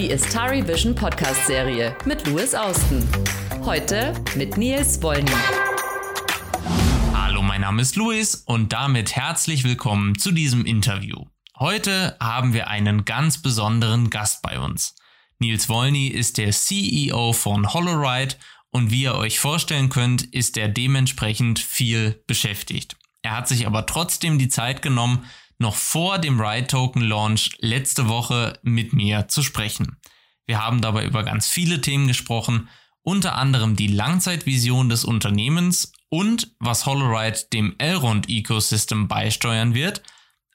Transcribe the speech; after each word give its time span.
die 0.00 0.10
Istari 0.10 0.66
Vision 0.66 0.94
Podcast 0.94 1.46
Serie 1.46 1.94
mit 2.06 2.26
Louis 2.26 2.54
Austin. 2.54 3.06
Heute 3.66 4.14
mit 4.34 4.56
Nils 4.56 5.02
Wollny. 5.02 5.30
Hallo, 7.12 7.42
mein 7.42 7.60
Name 7.60 7.82
ist 7.82 7.96
Louis 7.96 8.34
und 8.46 8.72
damit 8.72 9.14
herzlich 9.14 9.62
willkommen 9.62 10.18
zu 10.18 10.32
diesem 10.32 10.64
Interview. 10.64 11.26
Heute 11.58 12.16
haben 12.18 12.54
wir 12.54 12.68
einen 12.68 13.04
ganz 13.04 13.42
besonderen 13.42 14.08
Gast 14.08 14.40
bei 14.40 14.58
uns. 14.58 14.96
Nils 15.38 15.68
Wollny 15.68 16.06
ist 16.06 16.38
der 16.38 16.52
CEO 16.52 17.34
von 17.34 17.74
HoloRide 17.74 18.36
und 18.70 18.90
wie 18.90 19.02
ihr 19.02 19.16
euch 19.16 19.38
vorstellen 19.38 19.90
könnt, 19.90 20.22
ist 20.22 20.56
er 20.56 20.70
dementsprechend 20.70 21.58
viel 21.58 22.24
beschäftigt. 22.26 22.96
Er 23.20 23.36
hat 23.36 23.48
sich 23.48 23.66
aber 23.66 23.84
trotzdem 23.84 24.38
die 24.38 24.48
Zeit 24.48 24.80
genommen, 24.80 25.26
noch 25.60 25.76
vor 25.76 26.18
dem 26.18 26.40
Ride 26.40 26.66
Token 26.66 27.02
Launch 27.02 27.50
letzte 27.58 28.08
Woche 28.08 28.58
mit 28.62 28.92
mir 28.92 29.28
zu 29.28 29.42
sprechen. 29.42 29.98
Wir 30.46 30.62
haben 30.62 30.80
dabei 30.80 31.04
über 31.04 31.22
ganz 31.22 31.48
viele 31.48 31.80
Themen 31.80 32.08
gesprochen, 32.08 32.68
unter 33.02 33.36
anderem 33.36 33.76
die 33.76 33.86
Langzeitvision 33.86 34.88
des 34.88 35.04
Unternehmens 35.04 35.92
und 36.08 36.54
was 36.58 36.86
HoloRide 36.86 37.38
dem 37.52 37.74
Elrond 37.78 38.28
Ecosystem 38.28 39.06
beisteuern 39.06 39.74
wird, 39.74 40.02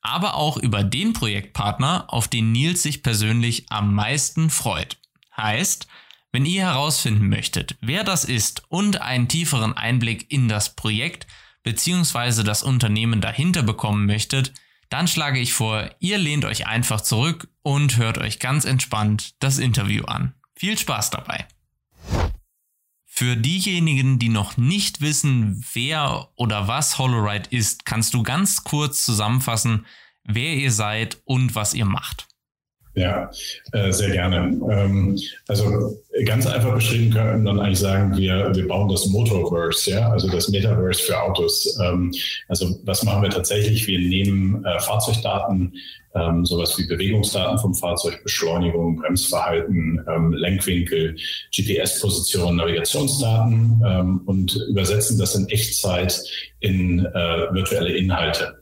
aber 0.02 0.36
auch 0.36 0.58
über 0.58 0.84
den 0.84 1.14
Projektpartner, 1.14 2.06
auf 2.10 2.28
den 2.28 2.52
Nils 2.52 2.84
sich 2.84 3.02
persönlich 3.04 3.66
am 3.70 3.94
meisten 3.94 4.50
freut. 4.50 4.98
Heißt, 5.38 5.88
wenn 6.32 6.46
ihr 6.46 6.64
herausfinden 6.64 7.30
möchtet, 7.30 7.78
wer 7.80 8.04
das 8.04 8.26
ist 8.26 8.64
und 8.70 9.02
einen 9.02 9.28
tieferen 9.28 9.74
Einblick 9.74 10.32
in 10.32 10.48
das 10.48 10.76
Projekt 10.76 11.28
bzw. 11.64 12.44
das 12.44 12.64
Unternehmen 12.64 13.22
dahinter 13.22 13.64
bekommen 13.64 14.06
möchtet, 14.06 14.52
dann 14.90 15.08
schlage 15.08 15.40
ich 15.40 15.54
vor, 15.54 15.90
ihr 16.00 16.18
lehnt 16.18 16.46
euch 16.46 16.68
einfach 16.68 17.02
zurück 17.02 17.48
und 17.62 17.98
hört 17.98 18.18
euch 18.18 18.40
ganz 18.40 18.66
entspannt 18.66 19.36
das 19.40 19.58
Interview 19.58 20.06
an. 20.06 20.34
Viel 20.56 20.78
Spaß 20.78 21.10
dabei! 21.10 21.48
Für 23.06 23.38
diejenigen, 23.38 24.20
die 24.20 24.28
noch 24.28 24.58
nicht 24.58 25.00
wissen, 25.00 25.66
wer 25.74 26.30
oder 26.36 26.68
was 26.68 26.98
HoloRide 26.98 27.50
ist, 27.50 27.86
kannst 27.86 28.14
du 28.14 28.24
ganz 28.24 28.66
kurz 28.66 29.06
zusammenfassen, 29.06 29.86
wer 30.26 30.56
ihr 30.56 30.72
seid 30.72 31.22
und 31.24 31.56
was 31.56 31.74
ihr 31.74 31.86
macht. 31.86 32.28
Ja, 32.96 33.30
äh, 33.74 33.92
sehr 33.92 34.10
gerne. 34.12 34.58
Ähm, 34.72 35.20
also 35.50 35.98
ganz 36.24 36.48
einfach 36.48 36.74
beschrieben 36.74 37.14
können 37.14 37.44
wir 37.44 37.52
dann 37.52 37.60
eigentlich 37.60 37.80
sagen, 37.80 38.16
wir, 38.16 38.56
wir 38.56 38.68
bauen 38.68 38.88
das 38.88 39.08
Motorverse, 39.08 39.92
ja, 39.92 40.10
also 40.10 40.30
das 40.30 40.48
Metaverse 40.48 41.04
für 41.04 41.22
Autos. 41.22 41.78
Ähm, 41.84 42.14
also 42.48 42.80
was 42.84 43.04
machen 43.04 43.24
wir 43.24 43.30
tatsächlich? 43.30 43.86
Wir 43.88 44.00
nehmen 44.00 44.64
äh, 44.64 44.80
Fahrzeugdaten, 44.80 45.74
ähm, 46.16 46.46
sowas 46.46 46.78
wie 46.78 46.88
Bewegungsdaten 46.88 47.60
vom 47.60 47.76
Fahrzeug, 47.76 48.24
Beschleunigung, 48.24 48.96
Bremsverhalten, 48.96 50.02
ähm, 50.08 50.32
Lenkwinkel, 50.32 51.18
GPS-Position, 51.54 52.56
Navigationsdaten 52.56 53.84
ähm, 53.86 54.22
und 54.26 54.56
übersetzen 54.70 55.20
das 55.20 55.36
in 55.36 55.50
Echtzeit 55.50 56.18
in 56.62 57.06
äh, 57.06 57.54
virtuelle 57.54 57.92
Inhalte. 57.92 58.58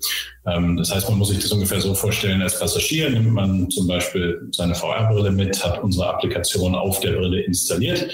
Ähm, 0.46 0.78
das 0.78 0.94
heißt, 0.94 1.10
man 1.10 1.18
muss 1.18 1.30
sich 1.30 1.40
das 1.40 1.52
ungefähr 1.52 1.80
so 1.80 1.94
vorstellen, 1.96 2.42
als 2.42 2.60
Passagier 2.60 3.10
nimmt 3.10 3.32
man 3.32 3.70
zum 3.70 3.88
Beispiel 3.88 4.48
seine 4.52 4.76
VR-Brille 4.76 5.32
mit, 5.32 5.64
hat 5.64 5.82
unsere 5.84 6.10
Applikation 6.10 6.76
auf 6.76 7.00
der 7.00 7.14
Brille 7.14 7.42
installiert. 7.42 8.12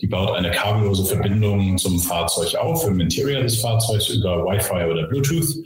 Die 0.00 0.06
baut 0.06 0.36
eine 0.36 0.50
kabellose 0.50 1.04
Verbindung 1.04 1.78
zum 1.78 1.98
Fahrzeug 1.98 2.54
auf, 2.56 2.86
im 2.86 3.00
Interior 3.00 3.42
des 3.42 3.60
Fahrzeugs 3.60 4.08
über 4.08 4.44
Wi-Fi 4.44 4.90
oder 4.90 5.04
Bluetooth 5.04 5.56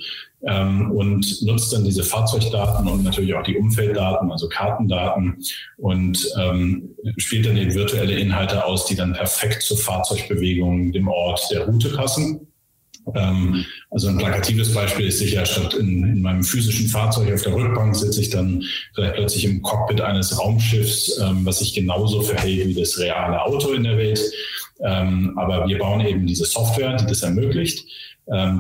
ähm, 0.46 0.90
und 0.92 1.42
nutzt 1.42 1.72
dann 1.72 1.84
diese 1.84 2.02
Fahrzeugdaten 2.02 2.86
und 2.88 3.04
natürlich 3.04 3.34
auch 3.34 3.42
die 3.42 3.56
Umfelddaten, 3.56 4.30
also 4.30 4.48
Kartendaten 4.48 5.42
und 5.76 6.26
ähm, 6.38 6.94
spielt 7.18 7.46
dann 7.46 7.56
eben 7.56 7.74
virtuelle 7.74 8.14
Inhalte 8.14 8.64
aus, 8.64 8.86
die 8.86 8.94
dann 8.94 9.12
perfekt 9.12 9.62
zur 9.62 9.76
Fahrzeugbewegung, 9.76 10.92
dem 10.92 11.08
Ort, 11.08 11.48
der 11.50 11.66
Route 11.66 11.90
passen. 11.90 12.46
Ähm, 13.14 13.64
also 13.90 14.08
ein 14.08 14.18
plakatives 14.18 14.74
Beispiel 14.74 15.06
ist 15.06 15.18
sicher, 15.18 15.46
statt 15.46 15.74
in, 15.74 16.02
in, 16.02 16.22
meinem 16.22 16.42
physischen 16.42 16.88
Fahrzeug 16.88 17.32
auf 17.32 17.42
der 17.42 17.54
Rückbank 17.54 17.94
sitze 17.94 18.20
ich 18.20 18.30
dann 18.30 18.64
vielleicht 18.94 19.14
plötzlich 19.14 19.44
im 19.44 19.62
Cockpit 19.62 20.00
eines 20.00 20.38
Raumschiffs, 20.38 21.18
ähm, 21.22 21.44
was 21.44 21.60
sich 21.60 21.74
genauso 21.74 22.22
verhält 22.22 22.66
wie 22.66 22.74
das 22.74 22.98
reale 22.98 23.42
Auto 23.42 23.72
in 23.72 23.84
der 23.84 23.96
Welt. 23.96 24.20
Ähm, 24.80 25.38
aber 25.38 25.66
wir 25.68 25.78
bauen 25.78 26.04
eben 26.04 26.26
diese 26.26 26.44
Software, 26.44 26.96
die 26.96 27.06
das 27.06 27.22
ermöglicht. 27.22 27.86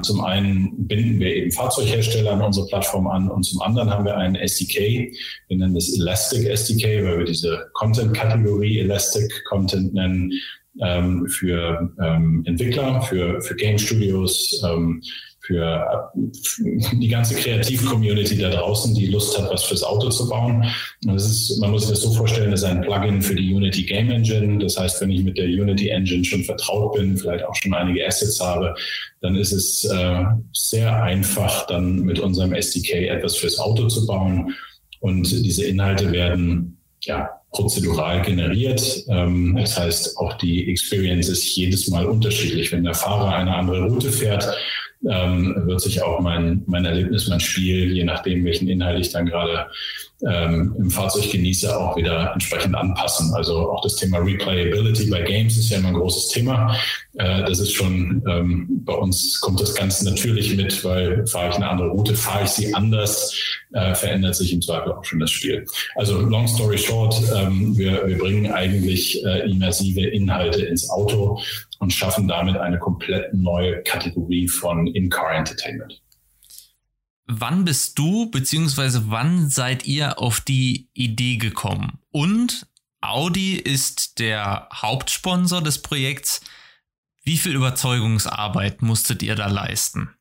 Zum 0.02 0.20
einen 0.20 0.86
binden 0.86 1.18
wir 1.18 1.34
eben 1.34 1.50
Fahrzeughersteller 1.50 2.34
an 2.34 2.40
unsere 2.40 2.68
Plattform 2.68 3.08
an 3.08 3.28
und 3.28 3.42
zum 3.42 3.60
anderen 3.62 3.90
haben 3.90 4.04
wir 4.04 4.16
einen 4.16 4.36
SDK. 4.36 5.12
Wir 5.48 5.56
nennen 5.56 5.74
das 5.74 5.92
Elastic 5.92 6.46
SDK, 6.46 7.02
weil 7.02 7.18
wir 7.18 7.24
diese 7.24 7.68
Content-Kategorie 7.72 8.78
Elastic 8.78 9.44
Content 9.46 9.92
nennen, 9.92 10.32
ähm, 10.82 11.26
für 11.28 11.90
ähm, 12.02 12.42
Entwickler, 12.46 13.00
für, 13.02 13.40
für 13.40 13.54
Game 13.54 13.78
Studios, 13.78 14.62
ähm, 14.64 15.02
für 15.46 16.10
die 16.92 17.08
ganze 17.08 17.36
Kreativ-Community 17.36 18.36
da 18.38 18.50
draußen, 18.50 18.94
die 18.94 19.06
Lust 19.06 19.38
hat, 19.38 19.48
was 19.50 19.62
fürs 19.64 19.84
Auto 19.84 20.08
zu 20.10 20.28
bauen. 20.28 20.66
das 21.02 21.24
ist, 21.24 21.60
man 21.60 21.70
muss 21.70 21.82
sich 21.82 21.90
das 21.90 22.00
so 22.00 22.12
vorstellen, 22.12 22.50
das 22.50 22.62
ist 22.62 22.66
ein 22.66 22.80
Plugin 22.80 23.22
für 23.22 23.36
die 23.36 23.54
Unity 23.54 23.84
Game 23.84 24.10
Engine. 24.10 24.58
Das 24.58 24.76
heißt, 24.76 25.00
wenn 25.00 25.12
ich 25.12 25.22
mit 25.22 25.38
der 25.38 25.46
Unity 25.46 25.90
Engine 25.90 26.24
schon 26.24 26.42
vertraut 26.42 26.94
bin, 26.94 27.16
vielleicht 27.16 27.44
auch 27.44 27.54
schon 27.54 27.74
einige 27.74 28.04
Assets 28.04 28.40
habe, 28.40 28.74
dann 29.20 29.36
ist 29.36 29.52
es 29.52 29.84
äh, 29.84 30.24
sehr 30.52 31.00
einfach, 31.02 31.66
dann 31.68 32.00
mit 32.00 32.18
unserem 32.18 32.52
SDK 32.52 33.08
etwas 33.08 33.36
fürs 33.36 33.58
Auto 33.58 33.86
zu 33.86 34.04
bauen. 34.04 34.52
Und 34.98 35.30
diese 35.30 35.64
Inhalte 35.64 36.10
werden 36.10 36.76
ja, 37.02 37.30
prozedural 37.56 38.22
generiert. 38.22 39.04
Ähm, 39.08 39.56
das 39.58 39.78
heißt, 39.78 40.18
auch 40.18 40.34
die 40.34 40.70
Experience 40.70 41.28
ist 41.28 41.56
jedes 41.56 41.88
Mal 41.88 42.06
unterschiedlich. 42.06 42.70
Wenn 42.70 42.84
der 42.84 42.94
Fahrer 42.94 43.34
eine 43.34 43.54
andere 43.54 43.88
Route 43.88 44.12
fährt, 44.12 44.46
ähm, 45.10 45.54
wird 45.66 45.80
sich 45.80 46.02
auch 46.02 46.20
mein, 46.20 46.62
mein 46.66 46.84
Erlebnis, 46.84 47.28
mein 47.28 47.40
Spiel, 47.40 47.92
je 47.92 48.04
nachdem, 48.04 48.44
welchen 48.44 48.68
Inhalt 48.68 49.00
ich 49.00 49.10
dann 49.12 49.26
gerade 49.26 49.66
ähm, 50.22 50.74
im 50.78 50.90
Fahrzeug 50.90 51.30
genieße, 51.30 51.78
auch 51.78 51.96
wieder 51.96 52.32
entsprechend 52.32 52.74
anpassen. 52.74 53.34
Also 53.34 53.70
auch 53.70 53.82
das 53.82 53.96
Thema 53.96 54.18
Replayability 54.18 55.10
bei 55.10 55.22
Games 55.22 55.58
ist 55.58 55.70
ja 55.70 55.78
immer 55.78 55.88
ein 55.88 55.94
großes 55.94 56.28
Thema. 56.28 56.74
Äh, 57.14 57.44
das 57.44 57.58
ist 57.58 57.72
schon, 57.72 58.22
ähm, 58.26 58.66
bei 58.84 58.94
uns 58.94 59.40
kommt 59.40 59.60
das 59.60 59.74
ganz 59.74 60.02
natürlich 60.02 60.56
mit, 60.56 60.82
weil 60.84 61.26
fahre 61.26 61.50
ich 61.50 61.56
eine 61.56 61.68
andere 61.68 61.88
Route, 61.88 62.14
fahre 62.14 62.44
ich 62.44 62.50
sie 62.50 62.74
anders, 62.74 63.34
äh, 63.72 63.94
verändert 63.94 64.36
sich 64.36 64.52
im 64.52 64.62
Zweifel 64.62 64.92
auch 64.92 65.04
schon 65.04 65.20
das 65.20 65.30
Spiel. 65.30 65.66
Also 65.96 66.20
long 66.20 66.48
story 66.48 66.78
short, 66.78 67.20
ähm, 67.34 67.76
wir, 67.76 68.06
wir 68.06 68.16
bringen 68.16 68.50
eigentlich 68.50 69.22
äh, 69.24 69.50
immersive 69.50 70.00
Inhalte 70.00 70.62
ins 70.64 70.88
Auto 70.88 71.40
und 71.78 71.92
schaffen 71.92 72.28
damit 72.28 72.56
eine 72.56 72.78
komplett 72.78 73.32
neue 73.34 73.82
Kategorie 73.82 74.48
von 74.48 74.86
In-Car 74.86 75.34
Entertainment. 75.34 76.02
Wann 77.26 77.64
bist 77.64 77.98
du 77.98 78.30
bzw. 78.30 79.00
wann 79.06 79.50
seid 79.50 79.86
ihr 79.86 80.18
auf 80.20 80.40
die 80.40 80.88
Idee 80.94 81.38
gekommen? 81.38 81.98
Und 82.12 82.66
Audi 83.00 83.56
ist 83.56 84.18
der 84.18 84.68
Hauptsponsor 84.72 85.60
des 85.60 85.82
Projekts. 85.82 86.40
Wie 87.24 87.36
viel 87.36 87.54
Überzeugungsarbeit 87.56 88.82
musstet 88.82 89.22
ihr 89.22 89.34
da 89.34 89.48
leisten? 89.48 90.15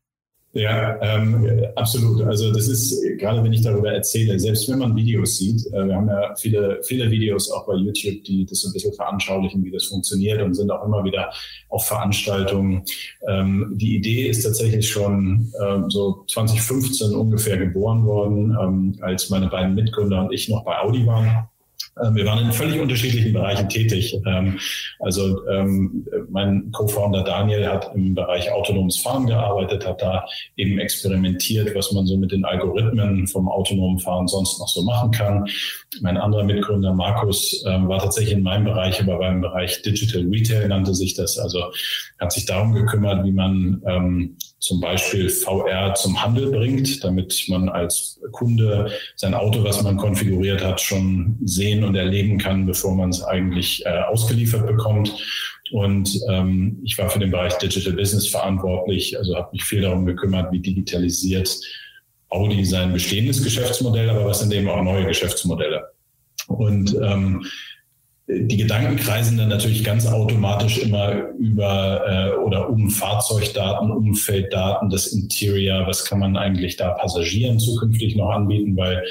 Ja, 0.56 0.98
ähm, 1.02 1.66
absolut. 1.76 2.22
Also 2.24 2.54
das 2.54 2.70
ist, 2.70 3.04
gerade 3.18 3.44
wenn 3.44 3.52
ich 3.52 3.62
darüber 3.62 3.92
erzähle, 3.92 4.40
selbst 4.40 4.70
wenn 4.70 4.80
man 4.80 4.96
Videos 4.96 5.38
sieht, 5.38 5.68
äh, 5.74 5.86
wir 5.86 5.96
haben 5.96 6.08
ja 6.08 6.34
viele, 6.38 6.80
viele 6.82 7.12
Videos 7.12 7.52
auch 7.52 7.68
bei 7.68 7.74
YouTube, 7.74 8.24
die 8.24 8.46
das 8.46 8.62
so 8.62 8.70
ein 8.70 8.74
bisschen 8.74 8.94
veranschaulichen, 8.94 9.66
wie 9.66 9.72
das 9.72 9.88
funktioniert 9.88 10.42
und 10.42 10.54
sind 10.54 10.72
auch 10.72 10.86
immer 10.86 11.04
wieder 11.04 11.30
auf 11.68 11.86
Veranstaltungen. 11.86 12.84
Ähm, 13.28 13.74
die 13.76 13.98
Idee 13.98 14.30
ist 14.30 14.44
tatsächlich 14.44 14.90
schon 14.90 15.52
ähm, 15.62 15.90
so 15.90 16.24
2015 16.30 17.14
ungefähr 17.14 17.58
geboren 17.58 18.06
worden, 18.06 18.58
ähm, 18.58 18.98
als 19.02 19.30
meine 19.30 19.48
beiden 19.48 19.76
Mitgründer 19.76 20.24
und 20.24 20.32
ich 20.32 20.48
noch 20.48 20.64
bei 20.64 20.80
Audi 20.80 21.06
waren. 21.06 21.50
Ähm, 22.04 22.16
wir 22.16 22.26
waren 22.26 22.46
in 22.46 22.52
völlig 22.52 22.80
unterschiedlichen 22.80 23.34
Bereichen 23.34 23.70
tätig. 23.70 24.20
Ähm, 24.26 24.60
also 25.00 25.48
ähm, 25.48 26.06
mein 26.30 26.72
Co-Founder 26.72 27.24
Daniel 27.24 27.68
hat 27.68 27.92
im 27.96 28.16
Bereich 28.16 28.52
autonomes 28.52 29.00
Fahren 29.00 29.28
gearbeitet, 29.28 29.86
hat 29.86 30.02
da 30.02 30.26
eben 30.58 30.80
experimentiert, 30.80 31.74
was 31.76 31.92
man 31.92 32.06
so 32.06 32.18
mit 32.18 32.32
den 32.32 32.46
Algorithmen 32.46 33.28
vom 33.28 33.48
autonomen 33.48 34.00
Fahren 34.00 34.28
sonst 34.28 34.60
noch 34.60 34.68
so 34.68 34.84
machen 34.84 35.12
kann. 35.12 35.48
Mein 36.02 36.18
anderer 36.18 36.44
Mitgründer 36.44 36.94
Markus 36.94 37.64
war 37.66 38.00
tatsächlich 38.00 38.34
in 38.34 38.44
meinem 38.44 38.66
Bereich, 38.66 39.02
aber 39.02 39.18
beim 39.18 39.42
Bereich 39.42 39.82
Digital 39.82 40.24
Retail 40.30 40.68
nannte 40.68 40.94
sich 40.94 41.14
das. 41.14 41.38
Also 41.38 41.72
hat 42.20 42.32
sich 42.32 42.46
darum 42.46 42.74
gekümmert, 42.74 43.24
wie 43.24 43.32
man 43.32 44.36
zum 44.60 44.80
Beispiel 44.80 45.30
VR 45.30 45.94
zum 45.96 46.22
Handel 46.24 46.50
bringt, 46.52 47.04
damit 47.04 47.46
man 47.50 47.70
als 47.70 48.20
Kunde 48.32 48.90
sein 49.16 49.34
Auto, 49.34 49.64
was 49.64 49.84
man 49.84 49.98
konfiguriert 49.98 50.64
hat, 50.64 50.82
schon 50.82 51.38
sehen 51.44 51.84
und 51.84 51.96
erleben 51.96 52.38
kann, 52.38 52.66
bevor 52.66 52.96
man 52.96 53.10
es 53.10 53.24
eigentlich 53.24 53.86
äh, 53.86 54.02
ausgeliefert 54.08 54.66
bekommt. 54.66 55.14
Und 55.72 56.20
ähm, 56.30 56.80
ich 56.84 56.98
war 56.98 57.10
für 57.10 57.20
den 57.20 57.32
Bereich 57.32 57.54
Digital 57.58 57.94
Business 57.94 58.28
verantwortlich, 58.28 59.18
also 59.18 59.36
habe 59.36 59.50
mich 59.52 59.64
viel 59.64 59.82
darum 59.82 60.06
gekümmert, 60.06 60.52
wie 60.52 60.60
digitalisiert 60.60 61.60
Audi 62.30 62.66
sein 62.66 62.94
bestehendes 62.94 63.44
Geschäftsmodell, 63.44 64.10
aber 64.10 64.26
was 64.26 64.40
sind 64.40 64.54
eben 64.54 64.70
auch 64.70 64.82
neue 64.82 65.06
Geschäftsmodelle. 65.06 65.92
Und 66.48 66.96
ähm, 67.02 67.46
die 68.28 68.58
Gedanken 68.58 68.96
kreisen 68.96 69.38
dann 69.38 69.50
natürlich 69.50 69.84
ganz 69.84 70.08
automatisch 70.08 70.80
immer 70.80 71.12
über 71.38 72.02
äh, 72.08 72.36
oder 72.40 72.70
um 72.70 72.90
Fahrzeugdaten, 72.90 73.92
Umfelddaten, 73.92 74.90
das 74.90 75.08
Interior, 75.08 75.86
was 75.86 76.06
kann 76.06 76.20
man 76.20 76.36
eigentlich 76.36 76.76
da 76.76 76.92
Passagieren 76.92 77.60
zukünftig 77.60 78.16
noch 78.16 78.32
anbieten, 78.32 78.76
weil 78.76 79.04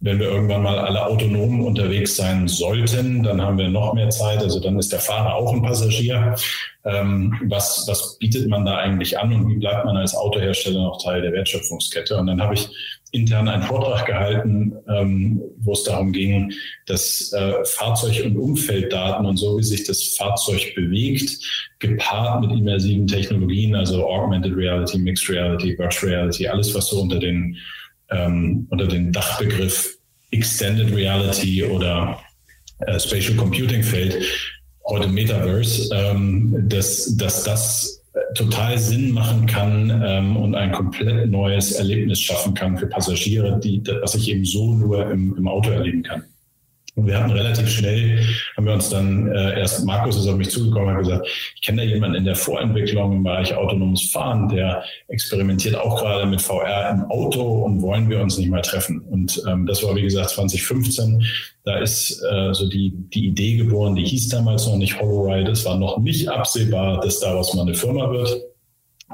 wenn 0.00 0.20
wir 0.20 0.28
irgendwann 0.28 0.62
mal 0.62 0.78
alle 0.78 1.04
autonom 1.04 1.60
unterwegs 1.64 2.16
sein 2.16 2.46
sollten, 2.46 3.22
dann 3.24 3.42
haben 3.42 3.58
wir 3.58 3.68
noch 3.68 3.94
mehr 3.94 4.10
Zeit. 4.10 4.42
Also 4.42 4.60
dann 4.60 4.78
ist 4.78 4.92
der 4.92 5.00
Fahrer 5.00 5.34
auch 5.34 5.52
ein 5.52 5.62
Passagier. 5.62 6.36
Ähm, 6.84 7.34
was, 7.46 7.84
was 7.88 8.16
bietet 8.18 8.48
man 8.48 8.64
da 8.64 8.76
eigentlich 8.76 9.18
an 9.18 9.32
und 9.32 9.48
wie 9.48 9.58
bleibt 9.58 9.84
man 9.84 9.96
als 9.96 10.14
Autohersteller 10.14 10.84
noch 10.84 11.02
Teil 11.02 11.20
der 11.20 11.32
Wertschöpfungskette? 11.32 12.16
Und 12.16 12.28
dann 12.28 12.40
habe 12.40 12.54
ich 12.54 12.68
intern 13.12 13.48
einen 13.48 13.62
Vortrag 13.62 14.06
gehalten, 14.06 14.74
ähm, 14.88 15.40
wo 15.58 15.72
es 15.72 15.84
darum 15.84 16.12
ging, 16.12 16.52
dass 16.86 17.32
äh, 17.32 17.64
Fahrzeug- 17.64 18.24
und 18.24 18.36
Umfelddaten 18.36 19.24
und 19.24 19.36
so, 19.36 19.58
wie 19.58 19.62
sich 19.62 19.84
das 19.84 20.16
Fahrzeug 20.16 20.74
bewegt, 20.74 21.38
gepaart 21.78 22.42
mit 22.42 22.52
immersiven 22.52 23.06
Technologien, 23.06 23.74
also 23.74 24.06
Augmented 24.06 24.54
Reality, 24.54 24.98
Mixed 24.98 25.28
Reality, 25.30 25.78
Virtual 25.78 26.12
Reality, 26.12 26.46
alles, 26.46 26.74
was 26.74 26.88
so 26.88 27.00
unter 27.00 27.18
den, 27.18 27.56
ähm, 28.10 28.66
unter 28.70 28.86
den 28.86 29.12
Dachbegriff 29.12 29.96
Extended 30.30 30.94
Reality 30.94 31.64
oder 31.64 32.20
äh, 32.80 33.00
Spatial 33.00 33.36
Computing 33.36 33.82
fällt, 33.82 34.22
heute 34.86 35.08
Metaverse, 35.08 35.94
ähm, 35.94 36.68
dass, 36.68 37.16
dass 37.16 37.44
das 37.44 37.97
total 38.34 38.78
Sinn 38.78 39.12
machen 39.12 39.46
kann 39.46 40.02
ähm, 40.04 40.36
und 40.36 40.54
ein 40.54 40.72
komplett 40.72 41.30
neues 41.30 41.72
Erlebnis 41.72 42.20
schaffen 42.20 42.54
kann 42.54 42.76
für 42.76 42.86
Passagiere, 42.86 43.58
die, 43.58 43.82
was 44.00 44.14
ich 44.14 44.30
eben 44.30 44.44
so 44.44 44.74
nur 44.74 45.10
im, 45.10 45.36
im 45.36 45.48
Auto 45.48 45.70
erleben 45.70 46.02
kann. 46.02 46.24
Und 46.98 47.06
wir 47.06 47.16
hatten 47.16 47.30
relativ 47.30 47.68
schnell, 47.68 48.26
haben 48.56 48.66
wir 48.66 48.72
uns 48.72 48.90
dann 48.90 49.28
äh, 49.28 49.60
erst, 49.60 49.86
Markus 49.86 50.16
ist 50.16 50.26
auf 50.26 50.36
mich 50.36 50.50
zugekommen 50.50 50.88
und 50.88 50.94
hat 50.94 51.04
gesagt, 51.04 51.28
ich 51.54 51.62
kenne 51.62 51.82
da 51.82 51.88
jemanden 51.88 52.16
in 52.16 52.24
der 52.24 52.34
Vorentwicklung 52.34 53.12
im 53.12 53.22
Bereich 53.22 53.54
autonomes 53.54 54.10
Fahren, 54.10 54.48
der 54.48 54.82
experimentiert 55.06 55.76
auch 55.76 56.00
gerade 56.00 56.26
mit 56.26 56.42
VR 56.42 56.90
im 56.90 57.04
Auto 57.04 57.64
und 57.64 57.82
wollen 57.82 58.10
wir 58.10 58.20
uns 58.20 58.36
nicht 58.36 58.50
mal 58.50 58.62
treffen. 58.62 58.98
Und 58.98 59.40
ähm, 59.48 59.64
das 59.64 59.84
war, 59.84 59.94
wie 59.94 60.02
gesagt, 60.02 60.30
2015. 60.30 61.24
Da 61.62 61.78
ist 61.78 62.20
äh, 62.28 62.52
so 62.52 62.68
die, 62.68 62.90
die 63.14 63.28
Idee 63.28 63.58
geboren, 63.58 63.94
die 63.94 64.04
hieß 64.04 64.30
damals 64.30 64.66
noch 64.66 64.76
nicht 64.76 65.00
HoloRide. 65.00 65.52
Es 65.52 65.64
war 65.64 65.78
noch 65.78 65.98
nicht 65.98 66.28
absehbar, 66.28 67.00
dass 67.00 67.20
daraus 67.20 67.54
mal 67.54 67.62
eine 67.62 67.74
Firma 67.74 68.10
wird. 68.10 68.42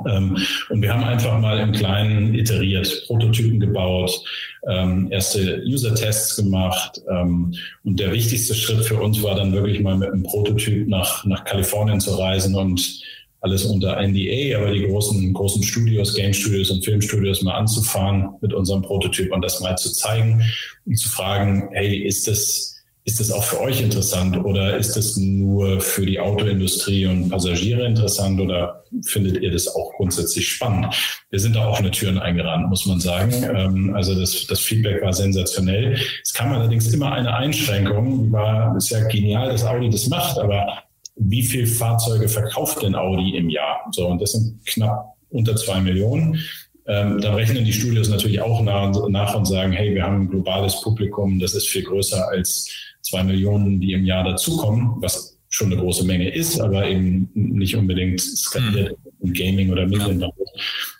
Ähm, 0.08 0.36
und 0.70 0.82
wir 0.82 0.92
haben 0.92 1.04
einfach 1.04 1.38
mal 1.40 1.58
im 1.60 1.72
Kleinen 1.72 2.34
iteriert, 2.34 3.04
Prototypen 3.06 3.60
gebaut, 3.60 4.20
ähm, 4.68 5.08
erste 5.10 5.62
User-Tests 5.66 6.36
gemacht. 6.36 7.00
Ähm, 7.10 7.54
und 7.84 8.00
der 8.00 8.12
wichtigste 8.12 8.54
Schritt 8.54 8.84
für 8.84 9.00
uns 9.00 9.22
war 9.22 9.34
dann 9.36 9.52
wirklich 9.52 9.80
mal 9.80 9.96
mit 9.96 10.10
einem 10.10 10.24
Prototyp 10.24 10.88
nach, 10.88 11.24
nach 11.24 11.44
Kalifornien 11.44 12.00
zu 12.00 12.12
reisen 12.12 12.54
und 12.54 13.02
alles 13.44 13.66
unter 13.66 14.00
NDA, 14.00 14.56
aber 14.56 14.72
die 14.72 14.86
großen, 14.86 15.34
großen 15.34 15.62
Studios, 15.62 16.14
Game 16.14 16.32
Studios 16.32 16.70
und 16.70 16.82
Filmstudios 16.82 17.42
mal 17.42 17.58
anzufahren 17.58 18.30
mit 18.40 18.54
unserem 18.54 18.80
Prototyp 18.80 19.30
und 19.32 19.42
das 19.42 19.60
mal 19.60 19.76
zu 19.76 19.92
zeigen 19.92 20.42
und 20.86 20.98
zu 20.98 21.10
fragen, 21.10 21.68
hey, 21.72 21.94
ist 21.98 22.26
das, 22.26 22.73
ist 23.06 23.20
das 23.20 23.30
auch 23.30 23.44
für 23.44 23.60
euch 23.60 23.82
interessant 23.82 24.42
oder 24.44 24.78
ist 24.78 24.96
das 24.96 25.18
nur 25.18 25.78
für 25.82 26.06
die 26.06 26.18
Autoindustrie 26.18 27.04
und 27.06 27.28
Passagiere 27.28 27.84
interessant 27.84 28.40
oder 28.40 28.82
findet 29.04 29.42
ihr 29.42 29.50
das 29.50 29.68
auch 29.68 29.92
grundsätzlich 29.96 30.48
spannend? 30.48 30.86
Wir 31.28 31.38
sind 31.38 31.54
da 31.54 31.68
offene 31.68 31.90
Türen 31.90 32.18
eingerannt, 32.18 32.70
muss 32.70 32.86
man 32.86 33.00
sagen. 33.00 33.32
Ähm, 33.54 33.94
also 33.94 34.18
das, 34.18 34.46
das 34.46 34.60
Feedback 34.60 35.02
war 35.02 35.12
sensationell. 35.12 35.98
Es 36.22 36.32
kam 36.32 36.52
allerdings 36.52 36.92
immer 36.94 37.12
eine 37.12 37.34
Einschränkung, 37.34 38.32
war, 38.32 38.74
ist 38.74 38.88
ja 38.88 39.06
genial, 39.06 39.50
dass 39.50 39.64
Audi 39.64 39.90
das 39.90 40.08
macht, 40.08 40.38
aber 40.38 40.84
wie 41.16 41.44
viel 41.44 41.66
Fahrzeuge 41.66 42.28
verkauft 42.28 42.82
denn 42.82 42.94
Audi 42.94 43.36
im 43.36 43.50
Jahr? 43.50 43.82
So, 43.92 44.08
und 44.08 44.20
das 44.20 44.32
sind 44.32 44.64
knapp 44.64 45.14
unter 45.28 45.54
zwei 45.56 45.80
Millionen. 45.80 46.40
Ähm, 46.86 47.20
dann 47.20 47.34
rechnen 47.34 47.64
die 47.64 47.72
Studios 47.72 48.08
natürlich 48.08 48.40
auch 48.40 48.60
nach, 48.62 48.92
nach 49.08 49.34
und 49.34 49.46
sagen, 49.46 49.72
hey, 49.72 49.94
wir 49.94 50.04
haben 50.04 50.22
ein 50.22 50.28
globales 50.28 50.80
Publikum, 50.82 51.38
das 51.38 51.54
ist 51.54 51.68
viel 51.68 51.82
größer 51.82 52.28
als 52.28 52.70
zwei 53.00 53.22
Millionen, 53.22 53.80
die 53.80 53.92
im 53.92 54.04
Jahr 54.04 54.24
dazukommen, 54.24 54.96
was 54.96 55.38
schon 55.48 55.72
eine 55.72 55.80
große 55.80 56.04
Menge 56.04 56.28
ist, 56.30 56.60
aber 56.60 56.86
eben 56.86 57.30
nicht 57.34 57.76
unbedingt 57.76 58.20
skaliert 58.20 58.96
mhm. 59.20 59.28
im 59.28 59.32
Gaming 59.32 59.70
oder 59.70 59.86
Medienbereich. 59.86 60.32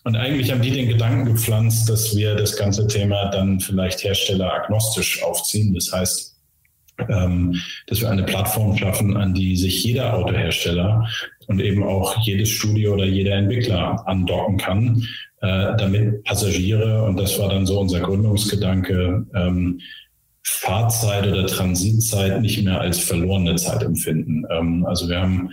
Und 0.05 0.17
eigentlich 0.17 0.51
haben 0.53 0.63
die 0.63 0.71
den 0.71 0.89
Gedanken 0.89 1.27
gepflanzt, 1.27 1.89
dass 1.89 2.17
wir 2.17 2.35
das 2.35 2.57
ganze 2.57 2.87
Thema 2.87 3.31
dann 3.31 3.59
vielleicht 3.59 4.05
herstelleragnostisch 4.05 5.23
aufziehen. 5.25 5.75
Das 5.75 5.93
heißt, 5.93 6.34
ähm, 7.09 7.61
dass 7.87 8.01
wir 8.01 8.11
eine 8.11 8.23
Plattform 8.23 8.77
schaffen, 8.77 9.17
an 9.17 9.35
die 9.35 9.57
sich 9.57 9.85
jeder 9.85 10.15
Autohersteller 10.15 11.09
und 11.47 11.61
eben 11.61 11.83
auch 11.83 12.19
jedes 12.25 12.51
Studio 12.51 12.95
oder 12.95 13.05
jeder 13.05 13.35
Entwickler 13.35 14.07
andocken 14.07 14.57
kann, 14.57 15.03
äh, 15.41 15.77
damit 15.77 16.25
Passagiere, 16.25 17.05
und 17.05 17.19
das 17.19 17.39
war 17.39 17.49
dann 17.49 17.67
so 17.67 17.81
unser 17.81 18.01
Gründungsgedanke, 18.01 19.27
ähm, 19.35 19.81
Fahrzeit 20.47 21.27
oder 21.27 21.47
Transitzeit 21.47 22.41
nicht 22.43 22.63
mehr 22.63 22.81
als 22.81 22.99
verlorene 22.99 23.55
Zeit 23.57 23.83
empfinden. 23.83 24.45
Ähm, 24.51 24.85
also 24.87 25.09
wir 25.09 25.21
haben 25.21 25.51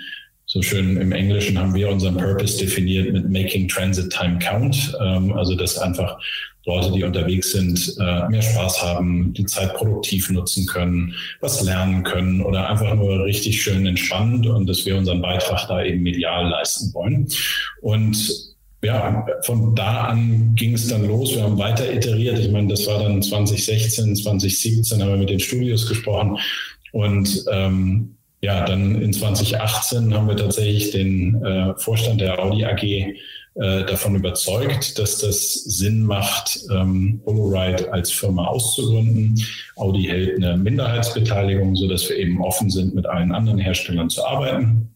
so 0.52 0.62
schön 0.62 0.98
im 0.98 1.14
Englischen 1.14 1.58
haben 1.58 1.74
wir 1.74 1.90
unseren 1.90 2.18
Purpose 2.18 2.58
definiert 2.58 3.14
mit 3.14 3.30
Making 3.30 3.70
Transit 3.70 4.12
Time 4.12 4.38
Count. 4.40 4.94
Ähm, 5.00 5.32
also 5.32 5.56
dass 5.56 5.78
einfach 5.78 6.20
Leute, 6.66 6.92
die 6.92 7.06
unterwegs 7.06 7.54
sind, 7.54 7.96
äh, 8.02 8.28
mehr 8.28 8.42
Spaß 8.42 8.84
haben, 8.84 9.32
die 9.32 9.46
Zeit 9.46 9.74
produktiv 9.76 10.30
nutzen 10.30 10.66
können, 10.66 11.16
was 11.40 11.64
lernen 11.64 12.04
können 12.04 12.42
oder 12.42 12.70
einfach 12.70 12.94
nur 12.96 13.24
richtig 13.24 13.62
schön 13.62 13.86
entspannt 13.88 14.46
und 14.46 14.68
dass 14.68 14.86
wir 14.86 14.98
unseren 14.98 15.22
Beitrag 15.22 15.70
da 15.70 15.86
eben 15.86 16.04
medial 16.04 16.50
leisten 16.50 16.94
wollen. 16.94 17.30
Und 17.80 18.18
ja, 18.84 19.26
von 19.44 19.74
da 19.74 20.08
an 20.08 20.54
ging 20.56 20.74
es 20.74 20.90
dann 20.90 21.08
los. 21.08 21.34
Wir 21.34 21.44
haben 21.44 21.58
weiter 21.58 21.94
iteriert. 21.94 22.40
Ich 22.40 22.52
meine, 22.52 22.68
das 22.68 22.86
war 22.88 23.02
dann 23.02 23.22
2016, 23.22 24.18
2017 24.18 25.02
haben 25.02 25.12
wir 25.12 25.18
mit 25.18 25.30
den 25.30 25.40
Studios 25.40 25.88
gesprochen. 25.88 26.38
Und 26.92 27.46
ähm, 27.50 28.18
ja, 28.42 28.66
dann 28.66 29.02
in 29.02 29.14
2018 29.14 30.14
haben 30.14 30.28
wir 30.28 30.36
tatsächlich 30.36 30.92
den 30.92 31.44
äh, 31.44 31.74
Vorstand 31.78 32.22
der 32.22 32.40
Audi 32.40 32.66
AG 32.66 32.84
äh, 32.84 33.86
davon 33.86 34.16
überzeugt, 34.16 34.98
dass 34.98 35.20
das 35.20 35.54
Sinn 35.54 36.04
macht, 36.04 36.60
ähm, 36.72 37.22
HoloRide 37.26 37.92
als 37.92 38.12
Firma 38.12 38.46
auszugründen. 38.48 39.40
Audi 39.76 40.04
hält 40.04 40.38
eine 40.38 40.58
Minderheitsbeteiligung, 40.58 41.76
sodass 41.76 42.10
wir 42.10 42.18
eben 42.18 42.42
offen 42.42 42.70
sind, 42.70 42.96
mit 42.96 43.06
allen 43.06 43.32
anderen 43.32 43.60
Herstellern 43.60 44.10
zu 44.10 44.26
arbeiten. 44.26 44.90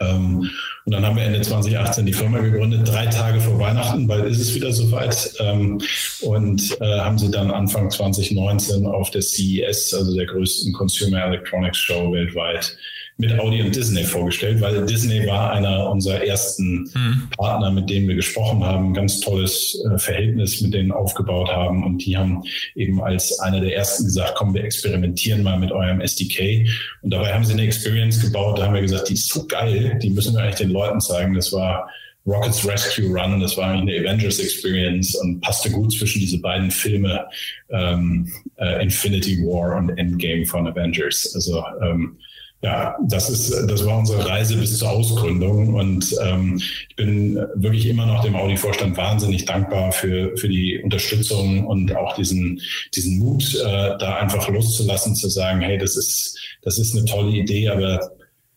Ähm, 0.00 0.50
und 0.84 0.92
dann 0.92 1.04
haben 1.04 1.16
wir 1.16 1.24
Ende 1.24 1.40
2018 1.40 2.06
die 2.06 2.12
Firma 2.12 2.38
gegründet, 2.38 2.88
drei 2.88 3.06
Tage 3.06 3.40
vor 3.40 3.58
Weihnachten, 3.58 4.06
bald 4.06 4.26
ist 4.26 4.40
es 4.40 4.54
wieder 4.54 4.72
soweit. 4.72 5.32
Ähm, 5.40 5.80
und 6.22 6.80
äh, 6.80 7.00
haben 7.00 7.18
sie 7.18 7.30
dann 7.30 7.50
Anfang 7.50 7.90
2019 7.90 8.86
auf 8.86 9.10
der 9.10 9.22
CES, 9.22 9.94
also 9.94 10.14
der 10.14 10.26
größten 10.26 10.72
Consumer 10.72 11.24
Electronics 11.24 11.78
Show 11.78 12.12
weltweit, 12.12 12.76
mit 13.18 13.38
Audi 13.38 13.62
und 13.62 13.74
Disney 13.74 14.04
vorgestellt, 14.04 14.60
weil 14.60 14.84
Disney 14.84 15.26
war 15.26 15.52
einer 15.52 15.90
unserer 15.90 16.22
ersten 16.22 16.90
mhm. 16.94 17.28
Partner, 17.36 17.70
mit 17.70 17.88
denen 17.88 18.08
wir 18.08 18.14
gesprochen 18.14 18.62
haben, 18.62 18.92
ganz 18.92 19.20
tolles 19.20 19.82
äh, 19.90 19.98
Verhältnis 19.98 20.60
mit 20.60 20.74
denen 20.74 20.92
aufgebaut 20.92 21.48
haben 21.48 21.82
und 21.84 22.04
die 22.04 22.16
haben 22.16 22.42
eben 22.74 23.02
als 23.02 23.40
einer 23.40 23.60
der 23.60 23.74
ersten 23.74 24.04
gesagt, 24.04 24.34
komm, 24.36 24.52
wir 24.52 24.64
experimentieren 24.64 25.42
mal 25.42 25.58
mit 25.58 25.72
eurem 25.72 26.00
SDK 26.00 26.68
und 27.00 27.10
dabei 27.10 27.32
haben 27.32 27.44
sie 27.44 27.54
eine 27.54 27.64
Experience 27.64 28.20
gebaut, 28.20 28.58
da 28.58 28.66
haben 28.66 28.74
wir 28.74 28.82
gesagt, 28.82 29.08
die 29.08 29.14
ist 29.14 29.28
so 29.28 29.46
geil, 29.46 29.98
die 30.02 30.10
müssen 30.10 30.34
wir 30.34 30.42
eigentlich 30.42 30.56
den 30.56 30.70
Leuten 30.70 31.00
zeigen, 31.00 31.34
das 31.34 31.52
war 31.54 31.88
Rockets 32.26 32.66
Rescue 32.66 33.06
Run, 33.06 33.40
das 33.40 33.56
war 33.56 33.70
eigentlich 33.70 33.98
eine 33.98 34.08
Avengers 34.08 34.40
Experience 34.40 35.14
und 35.14 35.40
passte 35.40 35.70
gut 35.70 35.92
zwischen 35.92 36.20
diese 36.20 36.38
beiden 36.40 36.70
Filme 36.70 37.24
ähm, 37.70 38.30
äh, 38.56 38.82
Infinity 38.82 39.38
War 39.38 39.76
und 39.78 39.90
Endgame 39.90 40.44
von 40.44 40.66
Avengers. 40.66 41.32
Also 41.34 41.64
ähm, 41.82 42.18
ja, 42.66 42.96
das 43.00 43.30
ist, 43.30 43.70
das 43.70 43.86
war 43.86 43.96
unsere 43.96 44.28
Reise 44.28 44.56
bis 44.56 44.76
zur 44.76 44.90
Ausgründung 44.90 45.74
und 45.74 46.12
ähm, 46.20 46.56
ich 46.56 46.96
bin 46.96 47.36
wirklich 47.54 47.86
immer 47.86 48.06
noch 48.06 48.24
dem 48.24 48.34
Audi-Vorstand 48.34 48.96
wahnsinnig 48.96 49.44
dankbar 49.44 49.92
für, 49.92 50.36
für 50.36 50.48
die 50.48 50.82
Unterstützung 50.82 51.64
und 51.64 51.94
auch 51.94 52.16
diesen, 52.16 52.60
diesen 52.92 53.20
Mut, 53.20 53.54
äh, 53.54 53.96
da 53.98 54.16
einfach 54.16 54.48
loszulassen, 54.48 55.14
zu 55.14 55.28
sagen, 55.28 55.60
hey, 55.60 55.78
das 55.78 55.96
ist, 55.96 56.36
das 56.62 56.76
ist 56.78 56.96
eine 56.96 57.04
tolle 57.04 57.36
Idee, 57.36 57.68
aber 57.68 58.00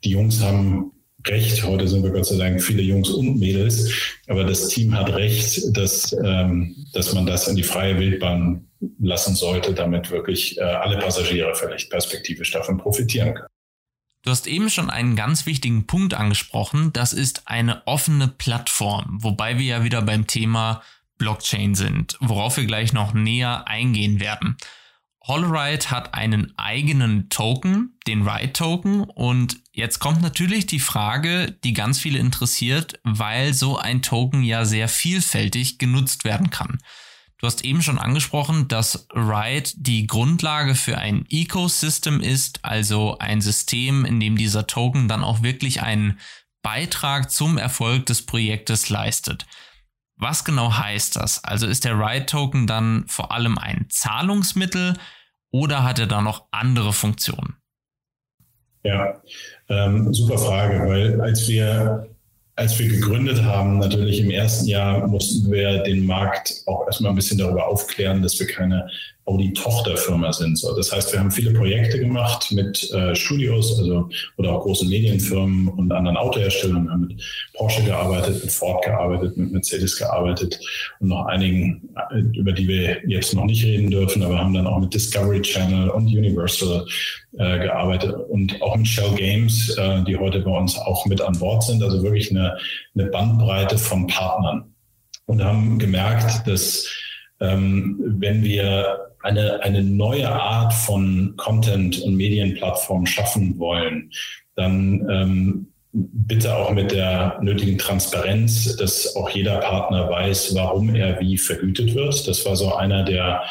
die 0.04 0.10
Jungs 0.10 0.42
haben 0.42 0.92
recht. 1.28 1.64
Heute 1.64 1.88
sind 1.88 2.02
wir 2.02 2.10
Gott 2.10 2.26
sei 2.26 2.38
Dank 2.38 2.64
viele 2.64 2.82
Jungs 2.82 3.12
und 3.12 3.38
Mädels, 3.38 3.94
aber 4.26 4.44
das 4.44 4.70
Team 4.70 4.98
hat 4.98 5.14
recht, 5.14 5.78
dass, 5.78 6.14
ähm, 6.14 6.76
dass 6.94 7.14
man 7.14 7.28
das 7.28 7.48
in 7.48 7.56
die 7.56 7.64
freie 7.64 8.00
Wildbahn 8.00 8.66
lassen 9.00 9.36
sollte, 9.36 9.76
damit 9.76 10.10
wirklich 10.10 10.58
äh, 10.58 10.62
alle 10.62 10.98
Passagiere 10.98 11.54
vielleicht 11.54 11.92
perspektivisch 11.92 12.50
davon 12.50 12.80
profitieren 12.80 13.36
können. 13.36 13.59
Du 14.24 14.32
hast 14.32 14.48
eben 14.48 14.70
schon 14.70 14.90
einen 14.90 15.16
ganz 15.16 15.46
wichtigen 15.46 15.88
Punkt 15.88 16.14
angesprochen, 16.14 16.92
das 16.94 17.14
ist 17.14 17.48
eine 17.48 17.88
offene 17.88 18.28
Plattform, 18.28 19.18
wobei 19.24 19.58
wir 19.58 19.66
ja 19.66 19.84
wieder 19.84 20.02
beim 20.02 20.28
Thema 20.28 20.82
Blockchain 21.18 21.76
sind, 21.76 22.18
worauf 22.20 22.58
wir 22.58 22.66
gleich 22.66 22.94
noch 22.94 23.14
näher 23.14 23.68
eingehen 23.68 24.20
werden. 24.20 24.58
Holoride 25.30 25.92
hat 25.92 26.16
einen 26.16 26.58
eigenen 26.58 27.30
Token, 27.30 27.98
den 28.08 28.28
Ride-Token. 28.28 29.02
Und 29.02 29.58
jetzt 29.72 30.00
kommt 30.00 30.22
natürlich 30.22 30.66
die 30.66 30.80
Frage, 30.80 31.58
die 31.64 31.74
ganz 31.74 32.00
viele 32.00 32.20
interessiert, 32.20 33.00
weil 33.04 33.54
so 33.54 33.78
ein 33.78 34.02
Token 34.02 34.42
ja 34.42 34.66
sehr 34.66 34.88
vielfältig 34.88 35.78
genutzt 35.78 36.24
werden 36.24 36.50
kann. 36.50 36.80
Du 37.40 37.48
hast 37.48 37.64
eben 37.64 37.82
schon 37.82 37.98
angesprochen, 37.98 38.68
dass 38.68 39.08
Ride 39.14 39.70
die 39.78 40.08
Grundlage 40.08 40.76
für 40.76 40.98
ein 40.98 41.26
Ecosystem 41.30 42.20
ist, 42.20 42.60
also 42.64 43.18
ein 43.20 43.40
System, 43.40 44.04
in 44.04 44.20
dem 44.20 44.36
dieser 44.36 44.68
Token 44.68 45.08
dann 45.08 45.24
auch 45.24 45.42
wirklich 45.42 45.82
einen 45.82 46.20
Beitrag 46.62 47.32
zum 47.32 47.58
Erfolg 47.58 48.06
des 48.08 48.26
Projektes 48.26 48.90
leistet. 48.90 49.46
Was 50.18 50.44
genau 50.44 50.74
heißt 50.78 51.16
das? 51.16 51.42
Also 51.46 51.66
ist 51.66 51.86
der 51.86 51.98
Ride-Token 51.98 52.68
dann 52.68 53.06
vor 53.08 53.32
allem 53.32 53.58
ein 53.58 53.86
Zahlungsmittel 53.88 54.98
oder 55.50 55.84
hat 55.84 55.98
er 55.98 56.08
da 56.08 56.22
noch 56.22 56.48
andere 56.52 56.92
Funktionen? 56.92 57.56
Ja, 58.84 59.22
ähm, 59.70 60.14
super 60.14 60.38
Frage, 60.38 60.86
weil 60.88 61.22
als 61.22 61.48
wir 61.48 62.10
als 62.60 62.78
wir 62.78 62.90
gegründet 62.90 63.42
haben, 63.42 63.80
natürlich 63.80 64.20
im 64.20 64.32
ersten 64.32 64.68
Jahr 64.68 65.08
mussten 65.08 65.50
wir 65.50 65.82
den 65.84 66.06
Markt 66.06 66.62
auch 66.66 66.86
erstmal 66.86 67.14
ein 67.14 67.16
bisschen 67.16 67.38
darüber 67.38 67.66
aufklären, 67.66 68.22
dass 68.22 68.38
wir 68.38 68.48
keine 68.48 68.90
Audi-Tochterfirma 69.30 70.34
sind. 70.34 70.58
So, 70.58 70.76
das 70.76 70.92
heißt, 70.92 71.14
wir 71.14 71.20
haben 71.20 71.30
viele 71.30 71.52
Projekte 71.52 72.00
gemacht 72.00 72.52
mit 72.52 72.92
äh, 72.92 73.16
Studios, 73.16 73.78
also 73.78 74.10
oder 74.38 74.54
auch 74.54 74.64
großen 74.64 74.90
Medienfirmen 74.90 75.68
und 75.68 75.92
anderen 75.92 76.18
Autoherstellern. 76.18 76.86
Wir 76.86 76.92
haben 76.92 77.08
mit 77.08 77.24
Porsche 77.54 77.84
gearbeitet, 77.84 78.44
mit 78.44 78.52
Ford 78.52 78.84
gearbeitet, 78.84 79.38
mit 79.38 79.52
Mercedes 79.52 79.98
gearbeitet 79.98 80.60
und 81.00 81.10
noch 81.10 81.28
einigen, 81.28 81.90
äh, 82.12 82.20
über 82.38 82.52
die 82.52 82.68
wir 82.68 83.08
jetzt 83.08 83.34
noch 83.34 83.46
nicht 83.46 83.64
reden 83.64 83.92
dürfen, 83.92 84.24
aber 84.24 84.40
haben 84.40 84.54
dann 84.54 84.68
auch 84.68 84.80
mit 84.80 84.94
Discovery 84.94 85.42
Channel 85.42 85.90
und 85.90 86.08
Universal 86.08 86.86
äh, 87.38 87.60
gearbeitet 87.60 88.16
und 88.30 88.60
auch 88.62 88.76
mit 88.76 88.88
Shell 88.88 89.14
Games, 89.16 89.70
äh, 89.78 90.04
die 90.04 90.18
heute 90.18 90.40
bei 90.40 90.52
uns 90.52 90.78
auch 90.78 91.06
mit 91.06 91.22
an 91.22 91.38
Bord 91.38 91.64
sind. 91.64 91.84
Also 91.84 92.02
wirklich 92.02 92.32
eine, 92.32 92.58
eine 92.96 93.06
Bandbreite 93.06 93.78
von 93.78 94.08
Partnern 94.08 94.74
und 95.28 95.44
haben 95.44 95.78
gemerkt, 95.78 96.48
dass 96.48 96.88
ähm, 97.40 98.00
wenn 98.20 98.44
wir 98.44 99.10
eine, 99.22 99.62
eine 99.64 99.84
neue 99.84 100.30
Art 100.30 100.74
von 100.74 101.34
Content- 101.38 102.02
und 102.02 102.16
Medienplattform 102.16 103.06
schaffen 103.06 103.58
wollen, 103.60 104.12
dann 104.56 105.08
ähm, 105.10 105.68
bitte 105.92 106.56
auch 106.56 106.72
mit 106.72 106.92
der 106.92 107.40
nötigen 107.42 107.78
Transparenz, 107.78 108.76
dass 108.78 109.16
auch 109.16 109.30
jeder 109.30 109.58
Partner 109.58 110.10
weiß, 110.10 110.54
warum 110.56 110.94
er 110.94 111.20
wie 111.20 111.38
vergütet 111.38 111.96
wird. 111.96 112.28
Das 112.28 112.46
war 112.46 112.56
so 112.56 112.76
einer 112.76 113.04
der 113.04 113.44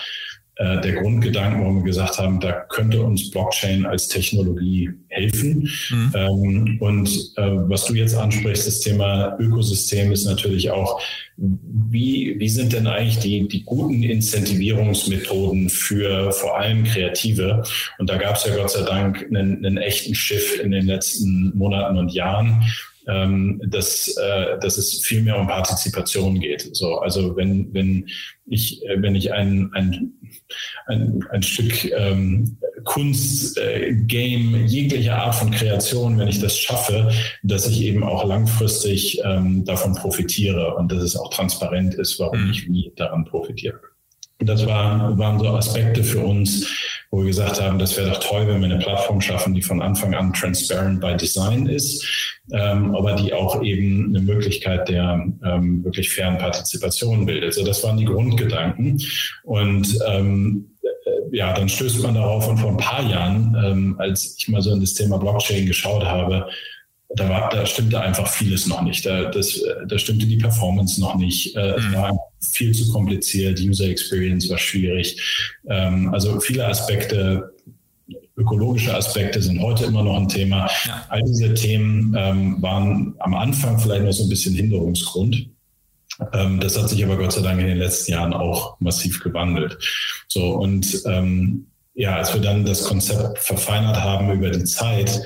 äh, 0.59 0.81
der 0.81 0.95
Grundgedanken, 0.95 1.61
warum 1.61 1.77
wir 1.77 1.85
gesagt 1.85 2.19
haben, 2.19 2.41
da 2.41 2.51
könnte 2.69 3.01
uns 3.01 3.31
Blockchain 3.31 3.87
als 3.87 4.09
Technologie 4.09 4.91
helfen. 5.07 5.71
Mhm. 5.91 6.13
Ähm, 6.17 6.77
und 6.81 7.09
äh, 7.37 7.43
was 7.69 7.85
du 7.85 7.95
jetzt 7.95 8.17
ansprichst, 8.17 8.67
das 8.67 8.81
Thema 8.81 9.37
Ökosystem 9.39 10.11
ist 10.11 10.25
natürlich 10.25 10.73
auch, 10.73 11.01
wie, 11.37 12.35
wie 12.39 12.49
sind 12.49 12.73
denn 12.73 12.89
eigentlich 12.89 13.21
die, 13.21 13.47
die 13.47 13.63
guten 13.63 14.03
Incentivierungsmethoden 14.03 15.71
für 15.71 16.33
vor 16.33 16.59
allem 16.59 16.83
Kreative? 16.83 17.63
Und 17.99 18.11
da 18.11 18.17
gab 18.17 18.35
es 18.35 18.45
ja 18.45 18.57
Gott 18.57 18.71
sei 18.71 18.83
Dank 18.83 19.27
einen, 19.31 19.65
einen 19.65 19.77
echten 19.77 20.17
Schiff 20.17 20.59
in 20.61 20.73
den 20.73 20.87
letzten 20.87 21.57
Monaten 21.57 21.97
und 21.97 22.13
Jahren 22.13 22.65
ähm, 23.09 23.61
dass, 23.67 24.09
äh, 24.17 24.59
dass 24.61 24.77
es 24.79 25.05
viel 25.05 25.23
mehr 25.23 25.39
um 25.39 25.47
Partizipation 25.47 26.39
geht. 26.39 26.69
So, 26.77 26.99
also 26.99 27.37
wenn, 27.37 27.73
wenn 27.73 28.07
ich, 28.47 28.85
äh, 28.87 29.01
wenn 29.01 29.15
ich 29.15 29.33
ein, 29.33 29.71
ein, 29.73 30.13
ein, 30.87 31.25
ein 31.31 31.43
Stück 31.43 31.85
ähm, 31.91 32.59
Kunst, 32.85 33.59
äh, 33.59 33.95
Game, 34.07 34.67
jeglicher 34.67 35.17
Art 35.17 35.35
von 35.35 35.51
Kreation, 35.51 36.19
wenn 36.19 36.29
ich 36.29 36.41
das 36.41 36.59
schaffe, 36.59 37.11
dass 37.43 37.67
ich 37.67 37.83
eben 37.83 38.05
auch 38.05 38.25
langfristig 38.25 39.21
ähm, 39.25 39.65
davon 39.65 39.95
profitiere 39.95 40.75
und 40.77 40.93
dass 40.93 41.03
es 41.03 41.17
auch 41.17 41.33
transparent 41.33 41.95
ist, 41.95 42.19
warum 42.21 42.45
mhm. 42.45 42.51
ich 42.51 42.69
wie 42.69 42.93
daran 42.97 43.25
profitiere. 43.25 43.81
Das 44.41 44.65
waren, 44.67 45.19
waren 45.19 45.39
so 45.41 45.49
Aspekte 45.49 46.05
für 46.05 46.21
uns, 46.21 46.69
wo 47.11 47.19
wir 47.19 47.27
gesagt 47.27 47.61
haben, 47.61 47.79
das 47.79 47.97
wäre 47.97 48.11
doch 48.11 48.21
toll, 48.21 48.47
wenn 48.47 48.61
wir 48.61 48.67
eine 48.67 48.79
Plattform 48.79 49.21
schaffen, 49.21 49.53
die 49.53 49.63
von 49.63 49.83
Anfang 49.83 50.15
an 50.15 50.33
transparent 50.33 51.01
by 51.01 51.17
Design 51.17 51.67
ist, 51.67 52.07
ähm, 52.53 52.95
aber 52.95 53.15
die 53.15 53.33
auch 53.33 53.63
eben 53.63 54.15
eine 54.15 54.21
Möglichkeit 54.21 54.89
der 54.89 55.27
ähm, 55.45 55.83
wirklich 55.85 56.13
fairen 56.13 56.39
Partizipation 56.39 57.27
bildet. 57.27 57.55
So, 57.55 57.65
das 57.65 57.83
waren 57.83 57.97
die 57.97 58.05
Grundgedanken. 58.05 59.03
Und 59.43 59.99
ähm, 60.07 60.71
äh, 60.83 61.37
ja, 61.37 61.53
dann 61.53 61.69
stößt 61.69 62.03
man 62.03 62.15
darauf 62.15 62.47
und 62.47 62.59
vor 62.59 62.71
ein 62.71 62.77
paar 62.77 63.03
Jahren, 63.03 63.57
ähm, 63.65 63.97
als 63.99 64.37
ich 64.39 64.49
mal 64.49 64.63
so 64.63 64.73
in 64.73 64.81
das 64.81 64.95
Thema 64.95 65.19
Blockchain 65.19 65.67
geschaut 65.67 66.05
habe, 66.05 66.49
da, 67.17 67.29
war, 67.29 67.49
da 67.49 67.65
stimmte 67.65 68.01
einfach 68.01 68.29
vieles 68.29 68.67
noch 68.67 68.83
nicht. 68.83 69.07
Da, 69.07 69.31
das, 69.31 69.61
da 69.87 69.99
stimmte 69.99 70.27
die 70.27 70.37
Performance 70.37 71.01
noch 71.01 71.17
nicht. 71.17 71.57
Äh, 71.57 71.77
es 71.77 71.85
mhm. 71.85 71.95
war 71.95 72.19
viel 72.41 72.73
zu 72.73 72.93
kompliziert, 72.93 73.61
User 73.61 73.87
Experience 73.87 74.49
war 74.51 74.59
schwierig. 74.59 75.19
Ähm, 75.69 76.13
also 76.13 76.39
viele 76.41 76.67
Aspekte, 76.67 77.55
ökologische 78.37 78.95
Aspekte 78.95 79.41
sind 79.41 79.61
heute 79.61 79.87
immer 79.87 80.05
noch 80.05 80.17
ein 80.17 80.29
Thema. 80.29 80.69
Ja. 80.85 81.07
All 81.09 81.23
diese 81.23 81.55
Themen 81.55 82.15
ähm, 82.17 82.63
waren 82.63 83.15
am 83.21 83.35
Anfang 83.35 83.79
vielleicht 83.79 84.05
noch 84.05 84.13
so 84.13 84.25
ein 84.25 84.29
bisschen 84.29 84.55
Hinderungsgrund. 84.55 85.49
Ähm, 86.35 86.61
das 86.61 86.79
hat 86.79 86.91
sich 86.91 87.03
aber 87.03 87.17
Gott 87.17 87.33
sei 87.33 87.41
Dank 87.41 87.59
in 87.61 87.67
den 87.67 87.79
letzten 87.79 88.13
Jahren 88.13 88.35
auch 88.35 88.79
massiv 88.81 89.21
gewandelt. 89.21 89.79
So 90.29 90.51
und 90.57 91.05
ja, 91.95 92.15
als 92.15 92.33
wir 92.33 92.41
dann 92.41 92.65
das 92.65 92.85
Konzept 92.85 93.41
verfeinert 93.41 93.97
haben 93.97 94.31
über 94.31 94.51
die 94.51 94.63
Zeit, 94.63 95.21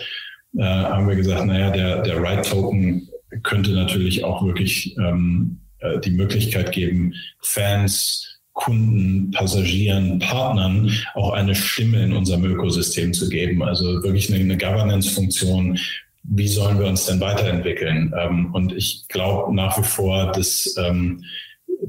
äh, 0.57 0.63
haben 0.63 1.09
wir 1.09 1.17
gesagt, 1.17 1.47
naja, 1.47 1.71
der, 1.71 2.03
der 2.03 2.23
Right-Token 2.23 3.09
könnte 3.43 3.73
natürlich 3.73 4.25
auch 4.25 4.45
wirklich 4.45 4.97
ähm, 4.99 5.61
äh, 5.79 5.99
die 6.01 6.11
Möglichkeit 6.11 6.73
geben, 6.73 7.15
Fans, 7.41 8.41
Kunden, 8.53 9.31
Passagieren, 9.31 10.19
Partnern 10.19 10.93
auch 11.15 11.33
eine 11.33 11.55
Stimme 11.55 12.03
in 12.05 12.13
unserem 12.13 12.45
Ökosystem 12.45 13.15
zu 13.15 13.29
geben. 13.29 13.63
Also 13.63 14.03
wirklich 14.03 14.33
eine, 14.33 14.41
eine 14.41 14.59
Governance-Funktion. 14.59 15.79
Wie 16.25 16.49
sollen 16.49 16.79
wir 16.79 16.87
uns 16.87 17.07
denn 17.07 17.21
weiterentwickeln? 17.21 18.13
Ähm, 18.17 18.53
und 18.53 18.73
ich 18.73 19.05
glaube 19.09 19.55
nach 19.55 19.79
wie 19.79 19.85
vor, 19.85 20.33
dass 20.33 20.77
ähm, 20.79 21.25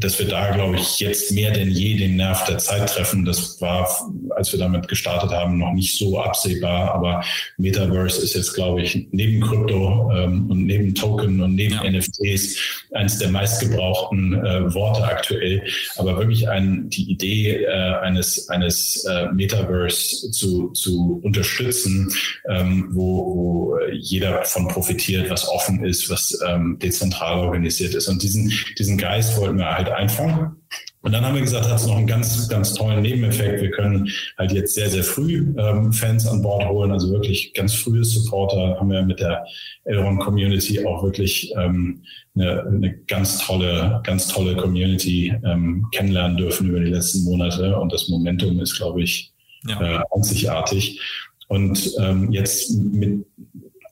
dass 0.04 0.20
wir 0.20 0.28
da, 0.28 0.52
glaube 0.52 0.78
ich, 0.78 1.00
jetzt 1.00 1.32
mehr 1.32 1.52
denn 1.52 1.70
je 1.70 1.96
den 1.96 2.16
Nerv 2.16 2.46
der 2.46 2.58
Zeit 2.58 2.90
treffen. 2.90 3.26
Das 3.26 3.62
war, 3.62 3.88
als 4.32 4.52
wir 4.52 4.60
damit 4.60 4.88
gestartet 4.88 5.32
haben, 5.32 5.58
noch 5.58 5.72
nicht 5.74 5.98
so 5.98 6.20
absehbar. 6.20 6.94
Aber 6.94 7.24
Metaverse 7.58 8.22
ist 8.22 8.36
jetzt, 8.36 8.54
glaube 8.54 8.82
ich, 8.82 9.08
neben 9.12 9.42
Krypto 9.42 10.12
ähm, 10.14 10.50
und 10.50 10.66
neben 10.66 10.96
Token 10.96 11.42
und 11.42 11.56
neben 11.56 11.76
ja. 11.76 11.90
NFTs 11.90 12.58
eines 12.94 13.20
der 13.20 13.30
meistgebrauchten 13.30 14.34
äh, 14.34 14.74
Worte 14.74 15.04
aktuell. 15.04 15.64
Aber 15.96 16.18
wirklich 16.18 16.50
ein, 16.50 16.90
die 16.90 17.12
Idee 17.12 17.64
äh, 17.64 17.96
eines, 18.02 18.50
eines 18.50 19.06
äh, 19.06 19.28
Metaverse 19.32 20.32
zu, 20.32 20.70
zu 20.72 21.22
unterstützen, 21.24 22.12
ähm, 22.50 22.90
wo, 22.92 23.36
wo 23.36 23.78
jeder 23.92 24.32
davon 24.32 24.68
profitiert, 24.68 25.30
was 25.30 25.48
offen 25.48 25.86
ist, 25.86 26.10
was 26.10 26.38
ähm, 26.48 26.78
dezentral 26.80 27.40
organisiert 27.40 27.94
ist. 27.94 28.08
Und 28.08 28.24
diesen, 28.24 28.52
diesen 28.78 28.98
Geist 28.98 29.38
wollten 29.38 29.58
wir 29.58 29.73
halt 29.76 29.90
einfangen. 29.90 30.56
Und 31.02 31.12
dann 31.12 31.26
haben 31.26 31.36
wir 31.36 31.42
gesagt, 31.42 31.68
hat 31.68 31.76
es 31.76 31.86
noch 31.86 31.98
einen 31.98 32.08
ganz, 32.08 32.48
ganz 32.48 32.74
tollen 32.74 33.02
Nebeneffekt. 33.02 33.62
Wir 33.62 33.72
können 33.72 34.10
halt 34.38 34.54
jetzt 34.54 34.74
sehr, 34.74 34.90
sehr 34.90 35.04
früh 35.04 35.54
ähm, 35.58 35.92
Fans 35.92 36.26
an 36.26 36.42
Bord 36.42 36.66
holen, 36.66 36.94
also 36.94 37.12
wirklich 37.12 37.54
ganz 37.54 37.76
frühe 37.76 38.06
Supporter. 38.06 38.80
Haben 38.80 38.90
wir 38.90 39.02
mit 39.02 39.20
der 39.20 39.46
Elrond 39.84 40.22
Community 40.22 40.86
auch 40.86 41.04
wirklich 41.04 41.54
ähm, 41.58 42.04
eine, 42.36 42.64
eine 42.66 42.98
ganz 43.08 43.40
tolle, 43.40 44.02
ganz 44.06 44.30
tolle 44.30 44.56
Community 44.56 45.34
ähm, 45.44 45.86
kennenlernen 45.92 46.38
dürfen 46.38 46.70
über 46.70 46.80
die 46.80 46.92
letzten 46.92 47.26
Monate. 47.26 47.78
Und 47.78 47.92
das 47.92 48.08
Momentum 48.08 48.62
ist, 48.62 48.78
glaube 48.78 49.04
ich, 49.04 49.34
ja. 49.68 50.00
äh, 50.00 50.04
einzigartig. 50.16 51.02
Und 51.50 51.92
ähm, 52.00 52.32
jetzt 52.32 52.72
mit 52.72 53.26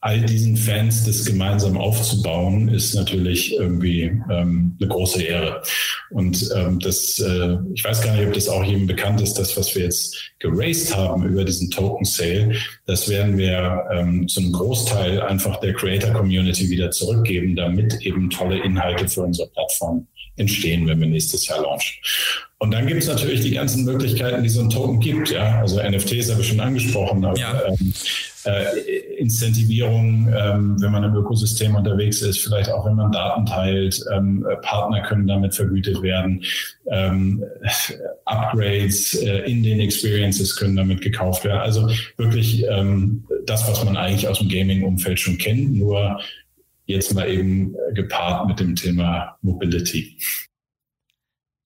all 0.02 0.20
diesen 0.20 0.58
Fans 0.58 1.06
das 1.06 1.26
gemeinsam 1.26 1.78
aufzubauen, 1.78 2.70
ist 2.70 2.96
natürlich 2.96 3.54
irgendwie 3.54 4.06
ähm, 4.32 4.76
eine 4.80 4.90
große 4.90 5.22
Ehre. 5.22 5.62
Und 6.10 6.50
ähm, 6.56 6.80
das, 6.80 7.20
äh, 7.20 7.58
ich 7.74 7.84
weiß 7.84 8.02
gar 8.02 8.16
nicht, 8.16 8.26
ob 8.26 8.34
das 8.34 8.50
auch 8.50 8.64
jedem 8.64 8.88
bekannt 8.88 9.22
ist, 9.22 9.36
das, 9.36 9.56
was 9.56 9.76
wir 9.76 9.84
jetzt 9.84 10.34
geraced 10.40 10.96
haben 10.96 11.28
über 11.28 11.46
diesen 11.46 11.70
Token 11.70 12.04
Sale, 12.04 12.56
das 12.88 13.08
werden 13.10 13.38
wir 13.38 13.86
ähm, 13.94 14.28
zu 14.28 14.42
einem 14.42 14.54
Großteil 14.54 15.22
einfach 15.22 15.60
der 15.60 15.74
Creator 15.74 16.14
Community 16.14 16.68
wieder 16.72 16.90
zurückgeben, 16.90 17.56
damit 17.56 18.02
eben 18.02 18.32
tolle 18.32 18.58
Inhalte 18.64 19.08
für 19.08 19.22
unsere 19.22 19.50
Plattform 19.50 20.08
entstehen, 20.38 20.88
wenn 20.88 21.00
wir 21.00 21.08
nächstes 21.08 21.48
Jahr 21.48 21.62
launchen. 21.62 22.02
und 22.60 22.72
dann 22.72 22.88
gibt 22.88 23.02
es 23.02 23.08
natürlich 23.08 23.42
die 23.42 23.52
ganzen 23.52 23.86
Möglichkeiten, 23.86 24.44
die 24.44 24.50
so 24.50 24.62
ein 24.62 24.70
Token 24.70 25.00
gibt. 25.00 25.32
Ja, 25.32 25.60
also 25.60 25.82
NFTs 25.82 26.32
habe 26.32 26.42
ich 26.42 26.48
schon 26.48 26.60
angesprochen, 26.60 27.26
aber 27.26 27.38
ja. 27.38 27.62
ähm, 27.68 27.94
äh, 28.46 29.18
Incentivierung, 29.18 30.28
ähm, 30.36 30.82
wenn 30.82 30.92
man 30.92 31.04
im 31.04 31.16
Ökosystem 31.16 31.76
unterwegs 31.76 32.22
ist, 32.22 32.40
vielleicht 32.40 32.72
auch 32.72 32.86
wenn 32.86 32.96
man 32.96 33.12
Daten 33.12 33.46
teilt, 33.46 34.04
ähm, 34.12 34.46
Partner 34.62 35.02
können 35.02 35.28
damit 35.28 35.54
vergütet 35.54 36.02
werden, 36.02 36.44
ähm, 36.90 37.44
Upgrades 38.26 39.14
äh, 39.16 39.40
in 39.50 39.62
den 39.62 39.80
Experiences 39.80 40.56
können 40.56 40.76
damit 40.76 41.02
gekauft 41.02 41.44
werden. 41.46 41.60
Also 41.60 41.90
wirklich 42.18 42.66
ähm, 42.68 43.24
das, 43.46 43.68
was 43.68 43.84
man 43.84 43.98
eigentlich 43.98 44.28
aus 44.28 44.40
dem 44.40 44.50
Gaming-Umfeld 44.50 45.20
schon 45.20 45.38
kennt, 45.38 45.74
nur 45.76 46.20
jetzt 46.86 47.14
mal 47.14 47.30
eben 47.30 47.76
gepaart 47.94 48.48
mit 48.48 48.60
dem 48.60 48.76
Thema 48.76 49.38
Mobility. 49.42 50.18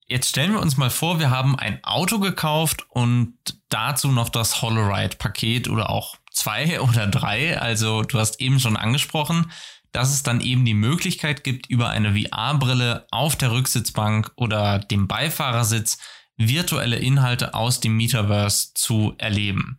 Jetzt 0.08 0.28
stellen 0.28 0.52
wir 0.52 0.60
uns 0.60 0.76
mal 0.76 0.90
vor, 0.90 1.18
wir 1.18 1.30
haben 1.30 1.58
ein 1.58 1.82
Auto 1.82 2.20
gekauft 2.20 2.86
und 2.90 3.34
dazu 3.68 4.12
noch 4.12 4.28
das 4.28 4.62
Holoride-Paket 4.62 5.68
oder 5.68 5.90
auch 5.90 6.16
zwei 6.30 6.80
oder 6.88 7.08
drei. 7.08 7.58
Also 7.60 8.02
du 8.02 8.18
hast 8.18 8.40
eben 8.40 8.60
schon 8.60 8.76
angesprochen, 8.76 9.50
dass 9.90 10.12
es 10.12 10.22
dann 10.22 10.40
eben 10.40 10.64
die 10.64 10.74
Möglichkeit 10.74 11.42
gibt, 11.42 11.68
über 11.70 11.88
eine 11.88 12.14
VR-Brille 12.14 13.06
auf 13.10 13.34
der 13.34 13.50
Rücksitzbank 13.50 14.30
oder 14.36 14.78
dem 14.78 15.08
Beifahrersitz 15.08 15.98
virtuelle 16.36 16.96
Inhalte 16.96 17.54
aus 17.54 17.80
dem 17.80 17.96
Metaverse 17.96 18.74
zu 18.74 19.14
erleben. 19.18 19.78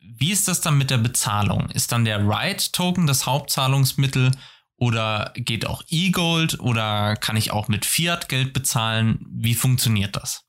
Wie 0.00 0.32
ist 0.32 0.48
das 0.48 0.60
dann 0.60 0.78
mit 0.78 0.90
der 0.90 0.98
Bezahlung? 0.98 1.68
Ist 1.70 1.92
dann 1.92 2.04
der 2.04 2.20
Ride-Token 2.20 3.06
das 3.06 3.26
Hauptzahlungsmittel 3.26 4.32
oder 4.76 5.32
geht 5.36 5.66
auch 5.66 5.82
E-Gold 5.88 6.60
oder 6.60 7.16
kann 7.16 7.36
ich 7.36 7.52
auch 7.52 7.68
mit 7.68 7.84
Fiat-Geld 7.84 8.52
bezahlen? 8.52 9.26
Wie 9.30 9.54
funktioniert 9.54 10.16
das? 10.16 10.44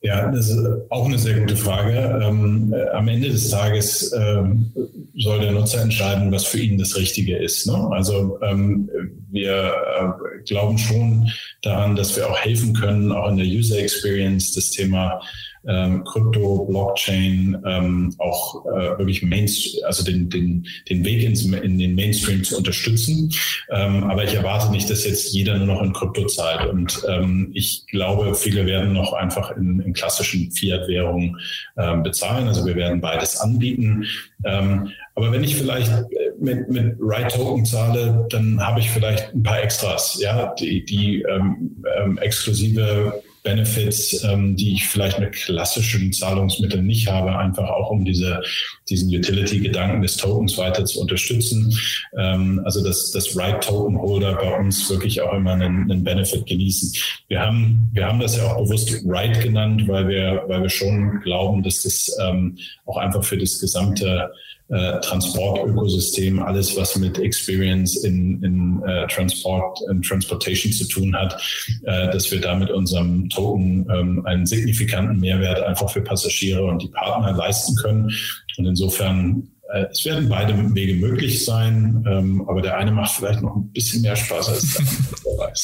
Ja, 0.00 0.30
das 0.30 0.50
ist 0.50 0.66
auch 0.90 1.06
eine 1.06 1.18
sehr 1.18 1.40
gute 1.40 1.56
Frage. 1.56 2.20
Ähm, 2.22 2.74
äh, 2.74 2.88
am 2.90 3.08
Ende 3.08 3.30
des 3.30 3.48
Tages 3.48 4.12
ähm, 4.12 4.72
soll 5.16 5.40
der 5.40 5.52
Nutzer 5.52 5.80
entscheiden, 5.80 6.30
was 6.30 6.44
für 6.44 6.60
ihn 6.60 6.78
das 6.78 6.96
Richtige 6.96 7.38
ist. 7.38 7.66
Ne? 7.66 7.88
Also 7.90 8.38
ähm, 8.42 8.90
wir 9.30 9.72
äh, 9.98 10.42
glauben 10.46 10.76
schon 10.76 11.30
daran, 11.62 11.96
dass 11.96 12.16
wir 12.16 12.28
auch 12.28 12.38
helfen 12.38 12.74
können, 12.74 13.12
auch 13.12 13.30
in 13.30 13.38
der 13.38 13.46
User 13.46 13.78
Experience 13.78 14.52
das 14.52 14.70
Thema 14.70 15.20
ähm, 15.68 16.04
Krypto, 16.04 16.64
Blockchain 16.66 17.62
ähm, 17.66 18.14
auch 18.18 18.64
äh, 18.66 18.98
wirklich 18.98 19.22
Mainstream, 19.22 19.84
also 19.84 20.04
den, 20.04 20.28
den, 20.28 20.66
den 20.88 21.04
Weg 21.04 21.22
ins, 21.22 21.44
in 21.44 21.78
den 21.78 21.94
Mainstream 21.94 22.44
zu 22.44 22.56
unterstützen. 22.58 23.32
Ähm, 23.70 24.04
aber 24.04 24.24
ich 24.24 24.34
erwarte 24.34 24.70
nicht, 24.70 24.90
dass 24.90 25.04
jetzt 25.04 25.32
jeder 25.32 25.56
nur 25.58 25.66
noch 25.66 25.82
in 25.82 25.92
Krypto 25.92 26.26
zahlt. 26.26 26.70
Und 26.70 27.02
ähm, 27.08 27.50
ich 27.54 27.84
glaube, 27.88 28.34
viele 28.34 28.66
werden 28.66 28.92
noch 28.92 29.12
einfach 29.12 29.56
in, 29.56 29.80
in 29.80 29.92
klassischen 29.92 30.50
Fiat-Währungen 30.50 31.38
ähm, 31.76 32.02
bezahlen. 32.02 32.48
Also 32.48 32.66
wir 32.66 32.76
werden 32.76 33.00
beides 33.00 33.38
anbieten. 33.38 34.06
Ähm, 34.44 34.90
aber 35.14 35.30
wenn 35.32 35.44
ich 35.44 35.56
vielleicht 35.56 35.92
mit, 36.38 36.68
mit 36.68 36.96
Right 37.00 37.32
Token 37.32 37.64
zahle, 37.64 38.26
dann 38.30 38.60
habe 38.60 38.80
ich 38.80 38.90
vielleicht 38.90 39.32
ein 39.32 39.42
paar 39.42 39.62
Extras, 39.62 40.18
ja, 40.20 40.54
die, 40.58 40.84
die 40.84 41.22
ähm, 41.22 41.84
ähm, 41.96 42.18
exklusive 42.18 43.22
Benefits, 43.44 44.24
ähm, 44.24 44.56
die 44.56 44.72
ich 44.72 44.88
vielleicht 44.88 45.20
mit 45.20 45.32
klassischen 45.32 46.12
Zahlungsmitteln 46.12 46.84
nicht 46.84 47.08
habe, 47.08 47.36
einfach 47.38 47.68
auch 47.68 47.90
um 47.90 48.04
diese, 48.04 48.42
diesen 48.88 49.14
Utility-Gedanken 49.14 50.00
des 50.00 50.16
Tokens 50.16 50.56
weiter 50.56 50.86
zu 50.86 51.00
unterstützen. 51.00 51.78
Ähm, 52.18 52.62
also 52.64 52.82
dass 52.82 53.12
das 53.12 53.36
Right 53.36 53.62
Token 53.62 53.98
Holder 54.00 54.34
bei 54.36 54.58
uns 54.58 54.88
wirklich 54.88 55.20
auch 55.20 55.34
immer 55.34 55.52
einen, 55.52 55.90
einen 55.90 56.02
Benefit 56.02 56.46
genießen. 56.46 56.94
Wir 57.28 57.40
haben, 57.40 57.90
wir 57.92 58.06
haben 58.06 58.18
das 58.18 58.36
ja 58.38 58.50
auch 58.50 58.56
bewusst 58.56 59.02
Right 59.04 59.40
genannt, 59.42 59.86
weil 59.88 60.08
wir, 60.08 60.44
weil 60.46 60.62
wir 60.62 60.70
schon 60.70 61.20
glauben, 61.20 61.62
dass 61.62 61.82
das 61.82 62.16
ähm, 62.22 62.56
auch 62.86 62.96
einfach 62.96 63.22
für 63.22 63.36
das 63.36 63.60
gesamte 63.60 64.32
äh, 64.68 65.00
Transportökosystem, 65.00 66.42
alles 66.42 66.76
was 66.76 66.96
mit 66.96 67.18
Experience 67.18 68.02
in, 68.04 68.42
in 68.42 68.82
äh, 68.82 69.06
Transport 69.08 69.78
in 69.90 70.02
Transportation 70.02 70.72
zu 70.72 70.88
tun 70.88 71.14
hat, 71.14 71.40
äh, 71.84 72.10
dass 72.10 72.30
wir 72.30 72.40
da 72.40 72.54
mit 72.54 72.70
unserem 72.70 73.28
Token 73.28 73.86
ähm, 73.90 74.26
einen 74.26 74.46
signifikanten 74.46 75.20
Mehrwert 75.20 75.60
einfach 75.60 75.90
für 75.90 76.00
Passagiere 76.00 76.64
und 76.64 76.82
die 76.82 76.88
Partner 76.88 77.32
leisten 77.32 77.76
können. 77.76 78.10
Und 78.56 78.66
insofern 78.66 79.50
äh, 79.72 79.86
es 79.90 80.04
werden 80.04 80.28
beide 80.28 80.54
Wege 80.74 80.94
möglich 80.94 81.44
sein, 81.44 82.04
ähm, 82.08 82.48
aber 82.48 82.62
der 82.62 82.76
eine 82.76 82.92
macht 82.92 83.12
vielleicht 83.12 83.42
noch 83.42 83.56
ein 83.56 83.70
bisschen 83.72 84.02
mehr 84.02 84.16
Spaß 84.16 84.48
als 84.48 84.72
der 84.72 84.80
andere. 84.80 85.52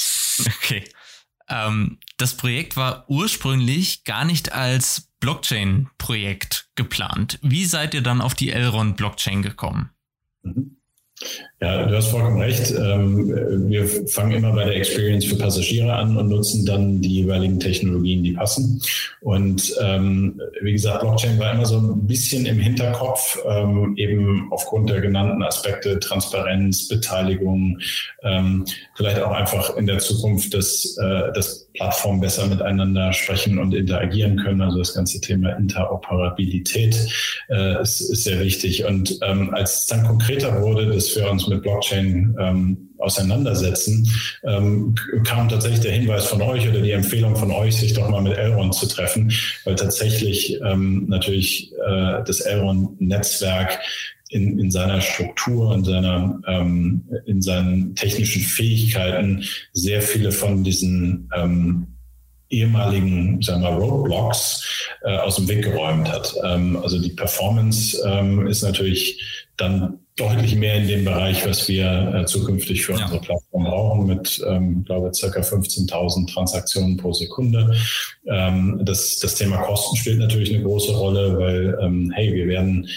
Okay. 0.63 0.85
Ähm, 1.51 1.99
das 2.17 2.35
Projekt 2.35 2.77
war 2.77 3.05
ursprünglich 3.09 4.05
gar 4.05 4.25
nicht 4.25 4.53
als 4.53 5.10
Blockchain-Projekt 5.21 6.71
geplant. 6.75 7.39
Wie 7.43 7.65
seid 7.65 7.95
ihr 7.95 8.03
dann 8.03 8.21
auf 8.21 8.35
die 8.35 8.51
Elrond-Blockchain 8.51 9.43
gekommen? 9.43 9.91
Mhm. 10.43 10.80
Ja, 11.63 11.85
du 11.85 11.95
hast 11.95 12.09
vollkommen 12.09 12.41
recht. 12.41 12.71
Ähm, 12.71 13.69
wir 13.69 13.87
fangen 14.09 14.33
immer 14.33 14.53
bei 14.53 14.65
der 14.65 14.77
Experience 14.77 15.27
für 15.27 15.37
Passagiere 15.37 15.93
an 15.93 16.17
und 16.17 16.29
nutzen 16.29 16.65
dann 16.65 17.03
die 17.03 17.17
jeweiligen 17.17 17.61
Technologien, 17.61 18.23
die 18.25 18.33
passen. 18.33 18.81
Und 19.21 19.75
ähm, 19.83 20.41
wie 20.63 20.73
gesagt, 20.73 21.03
Blockchain 21.03 21.39
war 21.39 21.53
immer 21.53 21.67
so 21.67 21.77
ein 21.77 22.07
bisschen 22.07 22.47
im 22.47 22.59
Hinterkopf, 22.59 23.39
ähm, 23.47 23.95
eben 23.99 24.49
aufgrund 24.51 24.89
der 24.89 25.03
genannten 25.03 25.43
Aspekte 25.43 26.01
Transparenz, 26.01 26.89
Beteiligung, 26.89 27.79
vielleicht 28.95 29.21
auch 29.21 29.33
einfach 29.33 29.77
in 29.77 29.87
der 29.87 29.99
Zukunft, 29.99 30.53
dass, 30.55 30.97
äh, 30.99 31.33
dass 31.33 31.67
Plattformen 31.75 32.21
besser 32.21 32.47
miteinander 32.47 33.13
sprechen 33.13 33.59
und 33.59 33.75
interagieren 33.75 34.37
können. 34.37 34.61
Also 34.61 34.79
das 34.79 34.95
ganze 34.95 35.21
Thema 35.21 35.57
Interoperabilität 35.57 36.97
äh, 37.49 37.81
ist, 37.81 37.99
sehr 37.99 38.41
wichtig. 38.41 38.85
Und 38.85 39.23
als 39.23 39.83
es 39.83 39.87
dann 39.87 40.07
konkreter 40.07 40.61
wurde, 40.61 40.87
dass 40.87 41.10
wir 41.17 41.31
uns 41.31 41.47
mit 41.49 41.63
Blockchain 41.63 42.37
ähm, 42.41 42.91
auseinandersetzen, 42.99 44.09
ähm, 44.45 44.95
kam 45.25 45.49
tatsächlich 45.49 45.81
der 45.81 45.93
Hinweis 45.93 46.27
von 46.27 46.43
euch 46.43 46.69
oder 46.69 46.81
die 46.81 46.91
Empfehlung 46.93 47.37
von 47.37 47.51
euch, 47.51 47.77
sich 47.77 47.95
doch 47.95 48.09
mal 48.09 48.23
mit 48.23 48.37
Elrond 48.37 48.75
zu 48.75 48.87
treffen, 48.87 49.33
weil 49.65 49.75
tatsächlich 49.75 50.61
ähm, 50.63 51.07
natürlich 51.09 51.73
äh, 51.73 52.23
das 52.25 52.41
Elrond-Netzwerk 52.41 53.79
in, 54.31 54.59
in 54.59 54.71
seiner 54.71 55.01
Struktur, 55.01 55.75
in 55.75 55.85
seiner, 55.85 56.41
ähm, 56.47 57.05
in 57.27 57.43
seinen 57.43 57.95
technischen 57.97 58.43
Fähigkeiten 58.43 59.45
sehr 59.73 60.03
viele 60.03 60.31
von 60.31 60.63
diesen 60.63 61.29
ähm, 61.35 61.87
ehemaligen 62.51 63.41
sagen 63.43 63.63
wir, 63.63 63.71
Roadblocks 63.71 64.89
äh, 65.03 65.17
aus 65.17 65.37
dem 65.37 65.49
Weg 65.49 65.63
geräumt 65.63 66.11
hat. 66.11 66.35
Ähm, 66.45 66.77
also 66.83 67.01
die 67.01 67.11
Performance 67.11 68.01
ähm, 68.05 68.47
ist 68.47 68.63
natürlich 68.63 69.47
dann 69.61 69.99
deutlich 70.17 70.55
mehr 70.55 70.75
in 70.75 70.89
dem 70.89 71.05
Bereich, 71.05 71.47
was 71.47 71.67
wir 71.69 72.15
äh, 72.15 72.27
zukünftig 72.27 72.85
für 72.85 72.93
ja. 72.93 73.05
unsere 73.05 73.21
Plattform 73.21 73.65
brauchen, 73.65 74.07
mit, 74.07 74.43
ähm, 74.47 74.85
glaube 74.85 75.13
circa 75.15 75.41
15.000 75.41 76.33
Transaktionen 76.33 76.97
pro 76.97 77.13
Sekunde. 77.13 77.75
Ähm, 78.27 78.81
das, 78.83 79.19
das 79.19 79.37
Thema 79.37 79.59
Kosten 79.59 79.97
spielt 79.97 80.19
natürlich 80.19 80.55
eine 80.55 80.63
große 80.63 80.93
Rolle, 80.93 81.39
weil, 81.39 81.79
ähm, 81.81 82.11
hey, 82.15 82.35
wir 82.35 82.47
werden 82.49 82.89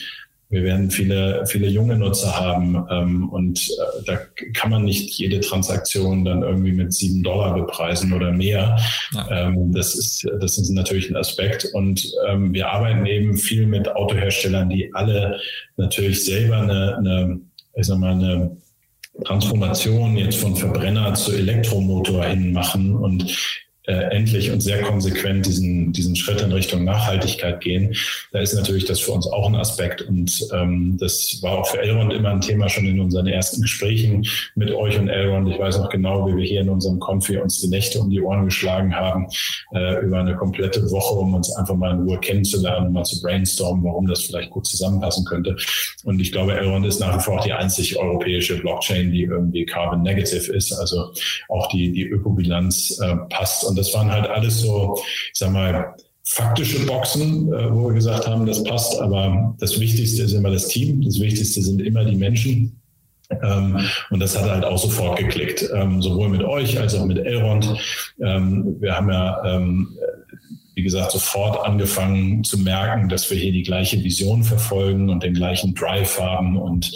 wir 0.49 0.63
werden 0.63 0.91
viele, 0.91 1.45
viele 1.47 1.67
junge 1.67 1.97
Nutzer 1.97 2.39
haben 2.39 2.86
ähm, 2.91 3.29
und 3.29 3.60
äh, 3.60 4.03
da 4.06 4.19
kann 4.53 4.69
man 4.69 4.86
nicht 4.86 5.17
jede 5.17 5.39
Transaktion 5.39 6.25
dann 6.25 6.43
irgendwie 6.43 6.73
mit 6.73 6.93
sieben 6.93 7.23
Dollar 7.23 7.56
bepreisen 7.56 8.13
oder 8.13 8.32
mehr. 8.32 8.77
Ja. 9.13 9.47
Ähm, 9.47 9.73
das, 9.73 9.95
ist, 9.95 10.27
das 10.39 10.58
ist 10.58 10.69
natürlich 10.69 11.10
ein 11.10 11.15
Aspekt. 11.15 11.65
Und 11.73 12.08
ähm, 12.27 12.53
wir 12.53 12.69
arbeiten 12.69 13.06
eben 13.06 13.36
viel 13.36 13.65
mit 13.65 13.89
Autoherstellern, 13.89 14.69
die 14.69 14.93
alle 14.93 15.39
natürlich 15.77 16.23
selber 16.23 16.58
eine, 16.58 16.97
eine 16.97 17.39
ich 17.75 17.88
sag 17.88 17.97
mal, 17.97 18.12
eine 18.12 18.56
Transformation 19.25 20.17
jetzt 20.17 20.38
von 20.38 20.56
Verbrenner 20.56 21.13
zu 21.13 21.32
Elektromotor 21.34 22.25
hin 22.25 22.51
machen 22.51 22.95
und 22.95 23.62
äh, 23.86 23.93
endlich 24.15 24.52
und 24.52 24.62
sehr 24.62 24.82
konsequent 24.82 25.46
diesen, 25.46 25.91
diesen 25.91 26.15
Schritt 26.15 26.41
in 26.41 26.52
Richtung 26.52 26.84
Nachhaltigkeit 26.84 27.62
gehen, 27.62 27.96
da 28.32 28.39
ist 28.39 28.54
natürlich 28.54 28.86
das 28.86 29.00
für 29.00 29.12
uns 29.12 29.28
auch 29.28 29.48
ein 29.48 29.56
Aspekt. 29.56 30.02
Und 30.02 30.48
ähm, 30.54 30.98
das 31.00 31.39
war 31.41 31.60
auch 31.60 31.67
für 31.67 31.82
Elrond 31.82 32.13
immer 32.13 32.30
ein 32.30 32.41
Thema 32.41 32.69
schon 32.69 32.86
in 32.86 33.00
unseren 33.00 33.28
ersten 33.28 33.62
Gesprächen 33.62 34.26
mit 34.56 34.72
euch 34.72 34.98
und 34.98 35.10
Elrond. 35.10 35.50
Ich 35.50 35.60
weiß 35.60 35.78
noch 35.80 35.89
genau, 35.89 36.28
wie 36.28 36.38
wir 36.38 36.46
hier 36.46 36.62
in 36.62 36.69
unserem 36.69 37.00
Konfi 37.00 37.38
uns 37.38 37.60
die 37.60 37.67
Nächte 37.67 38.00
um 38.00 38.10
die 38.10 38.22
Ohren 38.22 38.46
geschlagen 38.46 38.96
haben, 38.96 39.28
äh, 39.74 40.04
über 40.04 40.19
eine 40.19 40.36
komplette 40.36 40.89
Woche, 40.91 41.15
um 41.15 41.34
uns 41.34 41.54
einfach 41.56 41.76
mal 41.76 41.91
in 41.91 42.04
Ruhe 42.04 42.19
kennenzulernen, 42.19 42.93
mal 42.93 43.04
zu 43.04 43.22
brainstormen, 43.22 43.84
warum 43.84 44.08
das 44.08 44.24
vielleicht 44.24 44.52
gut 44.52 44.65
zusammenpassen 44.65 45.26
könnte. 45.26 45.56
Und 46.04 46.19
ich 46.19 46.32
glaube, 46.32 46.56
Elrond 46.58 46.86
ist 46.86 47.00
nach 47.00 47.17
wie 47.17 47.22
vor 47.22 47.39
auch 47.39 47.43
die 47.43 47.54
einzig 47.54 47.98
europäische 47.98 48.60
Blockchain, 48.60 49.12
die 49.12 49.24
irgendwie 49.24 49.65
carbon 49.65 50.02
negative 50.04 50.54
ist. 50.54 50.72
Also 50.74 51.12
auch 51.50 51.67
die, 51.67 51.91
die 51.91 52.04
Ökobilanz 52.04 53.00
äh, 53.02 53.15
passt 53.30 53.63
und 53.73 53.79
das 53.79 53.91
waren 53.95 54.12
halt 54.12 54.27
alles 54.29 54.62
so, 54.62 54.95
ich 54.99 55.31
sag 55.33 55.51
mal, 55.51 55.95
faktische 56.23 56.86
Boxen, 56.86 57.51
äh, 57.51 57.73
wo 57.73 57.88
wir 57.88 57.95
gesagt 57.95 58.27
haben, 58.27 58.45
das 58.45 58.63
passt. 58.63 59.01
Aber 59.01 59.55
das 59.59 59.79
Wichtigste 59.79 60.21
ist 60.21 60.33
immer 60.33 60.51
das 60.51 60.67
Team. 60.67 61.01
Das 61.01 61.19
Wichtigste 61.19 61.59
sind 61.63 61.81
immer 61.81 62.05
die 62.05 62.15
Menschen. 62.15 62.79
Ähm, 63.41 63.79
und 64.12 64.19
das 64.19 64.39
hat 64.39 64.47
halt 64.47 64.63
auch 64.63 64.77
sofort 64.77 65.17
geklickt, 65.17 65.67
ähm, 65.73 66.03
sowohl 66.03 66.29
mit 66.29 66.43
euch 66.43 66.79
als 66.79 66.93
auch 66.93 67.05
mit 67.05 67.17
Elrond. 67.17 67.67
Ähm, 68.21 68.75
wir 68.79 68.95
haben 68.95 69.09
ja 69.09 69.41
wie 70.84 70.88
gesagt, 70.88 71.13
sofort 71.13 71.65
angefangen 71.65 72.43
zu 72.43 72.58
merken, 72.58 73.08
dass 73.08 73.32
wir 73.32 73.38
hier 73.38 73.54
die 73.54 73.63
gleiche 73.63 74.04
Vision 74.04 74.43
verfolgen 74.43 75.10
und 75.10 75.24
den 75.24 75.34
gleichen 75.34 75.74
Drive 75.74 76.19
haben 76.19 76.58
und 76.58 76.91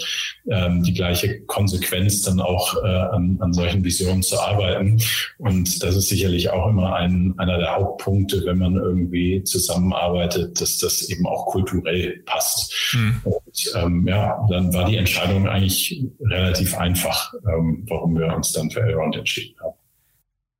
ähm, 0.50 0.82
die 0.82 0.92
gleiche 0.92 1.40
Konsequenz 1.46 2.20
dann 2.20 2.38
auch 2.38 2.76
äh, 2.84 2.86
an, 2.86 3.38
an 3.40 3.54
solchen 3.54 3.82
Visionen 3.82 4.22
zu 4.22 4.38
arbeiten. 4.38 5.00
Und 5.38 5.82
das 5.82 5.96
ist 5.96 6.10
sicherlich 6.10 6.50
auch 6.50 6.68
immer 6.68 6.96
ein, 6.96 7.32
einer 7.38 7.56
der 7.56 7.76
Hauptpunkte, 7.76 8.44
wenn 8.44 8.58
man 8.58 8.76
irgendwie 8.76 9.42
zusammenarbeitet, 9.44 10.60
dass 10.60 10.76
das 10.76 11.08
eben 11.08 11.26
auch 11.26 11.46
kulturell 11.46 12.22
passt. 12.26 12.92
Mhm. 12.92 13.22
Und 13.24 13.72
ähm, 13.74 14.06
ja, 14.06 14.46
dann 14.50 14.74
war 14.74 14.84
die 14.84 14.98
Entscheidung 14.98 15.48
eigentlich 15.48 16.04
relativ 16.20 16.76
einfach, 16.76 17.32
ähm, 17.50 17.86
warum 17.88 18.18
wir 18.18 18.36
uns 18.36 18.52
dann 18.52 18.70
für 18.70 18.80
Elrond 18.80 19.16
entschieden 19.16 19.56
haben. 19.60 19.77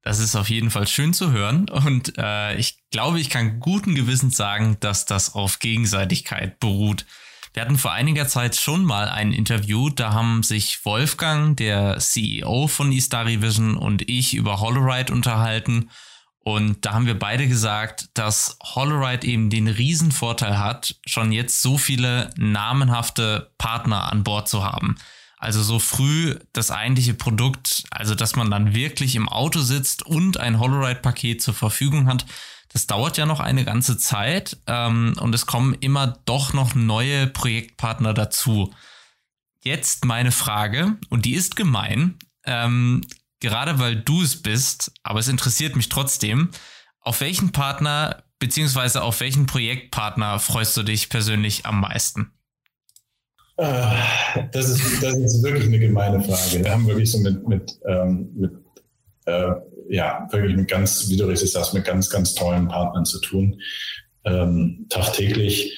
Das 0.09 0.21
ist 0.21 0.37
auf 0.37 0.49
jeden 0.49 0.71
Fall 0.71 0.87
schön 0.87 1.12
zu 1.12 1.33
hören 1.33 1.68
und 1.68 2.16
äh, 2.16 2.57
ich 2.57 2.79
glaube, 2.90 3.21
ich 3.21 3.29
kann 3.29 3.61
guten 3.61 3.94
Gewissens 3.94 4.38
sagen, 4.38 4.79
dass 4.81 5.05
das 5.05 5.35
auf 5.35 5.59
Gegenseitigkeit 5.59 6.59
beruht. 6.61 7.05
Wir 7.53 7.61
hatten 7.61 7.77
vor 7.77 7.92
einiger 7.92 8.27
Zeit 8.27 8.57
schon 8.57 8.87
mal 8.87 9.11
ein 9.11 9.33
Interview, 9.33 9.90
da 9.90 10.14
haben 10.14 10.42
sich 10.42 10.83
Wolfgang, 10.87 11.59
der 11.59 11.99
CEO 11.99 12.68
von 12.68 12.90
Istari 12.90 13.42
Vision 13.42 13.77
und 13.77 14.09
ich 14.09 14.33
über 14.33 14.61
Holoride 14.61 15.12
unterhalten 15.12 15.90
und 16.38 16.87
da 16.87 16.94
haben 16.94 17.05
wir 17.05 17.18
beide 17.18 17.47
gesagt, 17.47 18.09
dass 18.14 18.57
Holoride 18.64 19.27
eben 19.27 19.51
den 19.51 19.68
Riesenvorteil 19.68 20.59
hat, 20.59 20.97
schon 21.05 21.33
jetzt 21.33 21.61
so 21.61 21.77
viele 21.77 22.31
namenhafte 22.38 23.51
Partner 23.59 24.11
an 24.11 24.25
Bord 24.25 24.49
zu 24.49 24.64
haben. 24.64 24.97
Also 25.38 25.62
so 25.62 25.79
früh 25.79 26.37
das 26.53 26.70
eigentliche 26.70 27.14
Produkt, 27.14 27.85
also 27.90 28.14
dass 28.14 28.35
man 28.35 28.51
dann 28.51 28.74
wirklich 28.74 29.14
im 29.14 29.29
Auto 29.29 29.61
sitzt 29.61 30.05
und 30.05 30.37
ein 30.37 30.59
Holoride-Paket 30.59 31.40
zur 31.40 31.55
Verfügung 31.55 32.09
hat, 32.09 32.27
das 32.70 32.87
dauert 32.87 33.16
ja 33.16 33.24
noch 33.24 33.40
eine 33.40 33.64
ganze 33.64 33.96
Zeit 33.96 34.59
ähm, 34.66 35.14
und 35.20 35.35
es 35.35 35.46
kommen 35.46 35.74
immer 35.74 36.18
doch 36.24 36.53
noch 36.53 36.74
neue 36.74 37.27
Projektpartner 37.27 38.14
dazu. 38.14 38.74
Jetzt 39.62 40.05
meine 40.05 40.33
Frage, 40.33 40.96
und 41.09 41.24
die 41.24 41.35
ist 41.35 41.57
gemein, 41.57 42.18
ähm, 42.44 43.03
gerade 43.40 43.79
weil 43.79 43.96
du 43.96 44.22
es 44.22 44.42
bist, 44.42 44.92
aber 45.03 45.20
es 45.20 45.29
interessiert 45.29 45.77
mich 45.77 45.88
trotzdem, 45.88 46.51
auf 47.01 47.20
welchen 47.20 47.53
Partner 47.53 48.24
beziehungsweise 48.38 49.03
auf 49.03 49.20
welchen 49.20 49.46
Projektpartner 49.46 50.38
freust 50.38 50.77
du 50.77 50.83
dich 50.83 51.09
persönlich 51.09 51.66
am 51.66 51.81
meisten? 51.81 52.33
Das 53.59 54.68
ist, 54.68 55.03
das 55.03 55.16
ist 55.16 55.42
wirklich 55.42 55.66
eine 55.66 55.81
gemeine 55.81 56.23
Frage. 56.23 56.64
Wir 56.64 56.71
haben 56.71 56.87
wirklich 56.87 57.11
so 57.11 57.18
mit, 57.18 57.47
mit, 57.49 57.79
ähm, 57.88 58.29
mit 58.37 58.53
äh, 59.27 59.51
ja, 59.88 60.29
wirklich 60.31 60.57
mit 60.57 60.68
ganz, 60.68 61.09
wie 61.09 61.16
du 61.16 61.27
richtig 61.27 61.51
sagst, 61.51 61.75
mit 61.75 61.85
ganz, 61.85 62.09
ganz 62.09 62.35
tollen 62.35 62.68
Partnern 62.68 63.05
zu 63.05 63.21
tun, 63.21 63.61
ähm, 64.25 64.87
tagtäglich. 64.90 65.77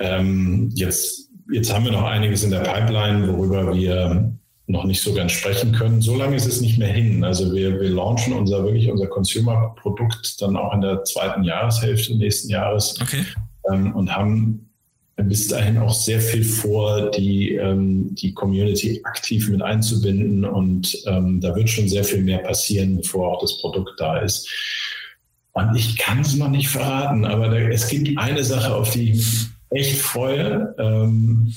Ähm, 0.00 0.70
jetzt, 0.74 1.30
jetzt 1.50 1.72
haben 1.72 1.86
wir 1.86 1.92
noch 1.92 2.04
einiges 2.04 2.44
in 2.44 2.50
der 2.50 2.60
Pipeline, 2.60 3.26
worüber 3.28 3.74
wir 3.74 4.32
noch 4.66 4.84
nicht 4.84 5.00
so 5.00 5.14
ganz 5.14 5.32
sprechen 5.32 5.72
können. 5.72 6.02
So 6.02 6.14
lange 6.14 6.36
ist 6.36 6.46
es 6.46 6.60
nicht 6.60 6.78
mehr 6.78 6.92
hin. 6.92 7.24
Also 7.24 7.54
wir, 7.54 7.80
wir 7.80 7.88
launchen 7.88 8.34
unser 8.34 8.64
wirklich 8.64 8.90
unser 8.90 9.06
Consumer-Produkt 9.06 10.42
dann 10.42 10.56
auch 10.56 10.74
in 10.74 10.82
der 10.82 11.04
zweiten 11.04 11.42
Jahreshälfte 11.42 12.14
nächsten 12.16 12.50
Jahres 12.50 13.00
okay. 13.00 13.24
ähm, 13.72 13.94
und 13.96 14.14
haben 14.14 14.67
bis 15.24 15.48
dahin 15.48 15.78
auch 15.78 15.94
sehr 15.94 16.20
viel 16.20 16.44
vor, 16.44 17.10
die, 17.10 17.54
ähm, 17.54 18.14
die 18.14 18.32
Community 18.32 19.00
aktiv 19.04 19.48
mit 19.48 19.62
einzubinden. 19.62 20.44
Und 20.44 20.96
ähm, 21.06 21.40
da 21.40 21.54
wird 21.56 21.68
schon 21.68 21.88
sehr 21.88 22.04
viel 22.04 22.22
mehr 22.22 22.38
passieren, 22.38 22.98
bevor 22.98 23.36
auch 23.36 23.40
das 23.40 23.58
Produkt 23.58 23.98
da 23.98 24.18
ist. 24.18 24.48
Und 25.52 25.74
ich 25.74 25.98
kann 25.98 26.20
es 26.20 26.36
noch 26.36 26.50
nicht 26.50 26.68
verraten, 26.68 27.24
aber 27.24 27.48
da, 27.48 27.56
es 27.56 27.88
gibt 27.88 28.16
eine 28.16 28.44
Sache, 28.44 28.74
auf 28.74 28.90
die 28.90 29.10
ich 29.10 29.16
mich 29.16 29.46
echt 29.70 29.98
freue. 29.98 30.74
Ähm, 30.78 31.52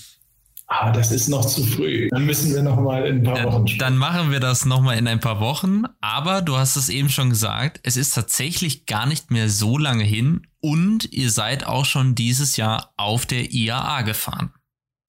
aber 0.72 0.94
das 0.94 1.12
ist 1.12 1.28
noch 1.28 1.44
zu 1.44 1.66
früh. 1.66 2.08
Dann 2.12 2.26
müssen 2.26 2.56
wir 2.56 2.64
noch 2.64 2.80
mal 2.80 3.06
in 3.06 3.18
ein 3.18 3.24
paar 3.24 3.44
Wochen 3.44 3.68
sprechen. 3.68 3.80
Dann 3.80 3.98
machen 3.98 4.32
wir 4.32 4.40
das 4.40 4.66
noch 4.66 4.80
mal 4.80 4.98
in 4.98 5.06
ein 5.06 5.20
paar 5.20 5.42
Wochen. 5.42 5.84
Aber 6.00 6.42
du 6.42 6.56
hast 6.56 6.78
es 6.78 6.88
eben 6.88 7.10
schon 7.10 7.30
gesagt, 7.30 7.82
es 7.84 7.98
ist 7.98 8.16
tatsächlich 8.16 8.86
gar 8.86 9.06
nicht 9.06 9.32
mehr 9.32 9.50
so 9.50 9.78
lange 9.78 10.06
hin 10.06 10.48
und 10.62 11.12
ihr 11.12 11.30
seid 11.30 11.68
auch 11.68 11.84
schon 11.84 12.16
dieses 12.16 12.56
Jahr 12.56 12.94
auf 12.96 13.26
der 13.26 13.52
IAA 13.52 14.04
gefahren. 14.04 14.54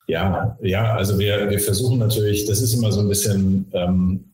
Ja, 0.09 0.59
ja, 0.63 0.95
also 0.97 1.17
wir, 1.21 1.49
wir 1.49 1.61
versuchen 1.61 2.01
natürlich, 2.01 2.45
das 2.47 2.61
ist 2.61 2.75
immer 2.75 2.91
so 2.91 2.99
ein 2.99 3.09
bisschen 3.09 3.71
ähm, 3.73 4.33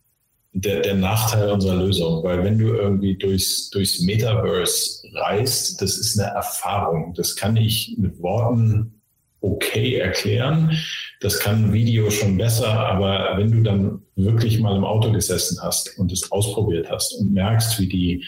der, 0.54 0.80
der 0.80 0.94
Nachteil 0.94 1.50
unserer 1.50 1.76
Lösung, 1.76 2.24
weil 2.24 2.42
wenn 2.42 2.58
du 2.58 2.68
irgendwie 2.68 3.16
durchs, 3.16 3.68
durchs 3.68 4.00
Metaverse 4.00 5.02
reist, 5.12 5.82
das 5.82 5.98
ist 5.98 6.18
eine 6.18 6.30
Erfahrung. 6.30 7.12
Das 7.12 7.36
kann 7.36 7.58
ich 7.58 7.96
mit 7.98 8.18
Worten 8.22 8.97
okay 9.40 9.96
erklären. 9.96 10.76
Das 11.20 11.40
kann 11.40 11.66
ein 11.66 11.72
Video 11.72 12.10
schon 12.10 12.36
besser, 12.36 12.68
aber 12.68 13.36
wenn 13.38 13.50
du 13.50 13.62
dann 13.62 14.02
wirklich 14.16 14.60
mal 14.60 14.76
im 14.76 14.84
Auto 14.84 15.12
gesessen 15.12 15.58
hast 15.62 15.98
und 15.98 16.12
es 16.12 16.30
ausprobiert 16.30 16.90
hast 16.90 17.12
und 17.14 17.32
merkst, 17.32 17.80
wie 17.80 17.88
die, 17.88 18.24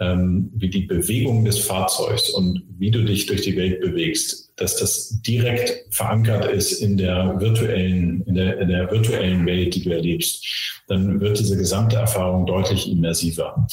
ähm, 0.00 0.50
wie 0.54 0.68
die 0.68 0.82
Bewegung 0.82 1.44
des 1.44 1.58
Fahrzeugs 1.58 2.30
und 2.30 2.62
wie 2.78 2.90
du 2.90 3.04
dich 3.04 3.26
durch 3.26 3.42
die 3.42 3.56
Welt 3.56 3.80
bewegst, 3.80 4.52
dass 4.56 4.76
das 4.76 5.20
direkt 5.22 5.92
verankert 5.94 6.50
ist 6.52 6.80
in 6.80 6.96
der 6.96 7.34
virtuellen, 7.38 8.22
in 8.26 8.34
der, 8.34 8.60
in 8.60 8.68
der 8.68 8.90
virtuellen 8.90 9.46
Welt, 9.46 9.74
die 9.74 9.82
du 9.82 9.90
erlebst, 9.90 10.44
dann 10.86 11.20
wird 11.20 11.38
diese 11.38 11.56
gesamte 11.56 11.96
Erfahrung 11.96 12.46
deutlich 12.46 12.90
immersiver 12.90 13.66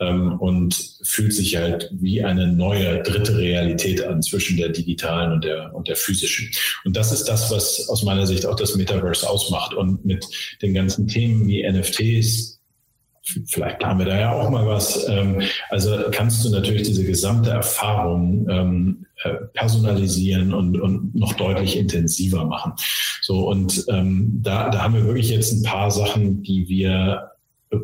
ähm, 0.00 0.38
und 0.38 0.98
fühlt 1.02 1.32
sich 1.32 1.56
halt 1.56 1.90
wie 1.92 2.22
eine 2.22 2.46
neue 2.46 3.02
dritte 3.02 3.36
Realität 3.38 4.04
an 4.04 4.22
zwischen 4.22 4.56
der 4.56 4.68
digitalen 4.68 5.32
und 5.32 5.44
der, 5.44 5.74
und 5.74 5.88
der 5.88 5.96
physischen. 5.96 6.50
Und 6.84 6.96
das 6.96 7.10
ist 7.10 7.24
das, 7.24 7.50
was 7.50 7.88
aus 7.88 8.04
meiner 8.04 8.26
Sicht 8.26 8.46
auch 8.46 8.56
das 8.56 8.76
Metaverse 8.76 9.28
ausmacht. 9.28 9.74
Und 9.74 10.04
mit 10.04 10.26
den 10.62 10.74
ganzen 10.74 11.08
Themen 11.08 11.48
wie 11.48 11.68
NFTs, 11.68 12.57
vielleicht 13.46 13.78
planen 13.78 13.98
wir 13.98 14.06
da 14.06 14.18
ja 14.18 14.32
auch 14.32 14.50
mal 14.50 14.66
was. 14.66 15.08
Ähm, 15.08 15.42
also 15.70 15.96
kannst 16.12 16.44
du 16.44 16.50
natürlich 16.50 16.82
diese 16.82 17.04
gesamte 17.04 17.50
Erfahrung 17.50 18.46
ähm, 18.48 19.06
äh, 19.24 19.34
personalisieren 19.54 20.54
und, 20.54 20.80
und 20.80 21.14
noch 21.14 21.34
deutlich 21.34 21.76
intensiver 21.76 22.44
machen. 22.44 22.72
So 23.22 23.48
und 23.48 23.84
ähm, 23.88 24.40
da, 24.42 24.70
da 24.70 24.82
haben 24.82 24.94
wir 24.94 25.04
wirklich 25.04 25.30
jetzt 25.30 25.52
ein 25.52 25.62
paar 25.62 25.90
Sachen, 25.90 26.42
die 26.42 26.68
wir 26.68 27.32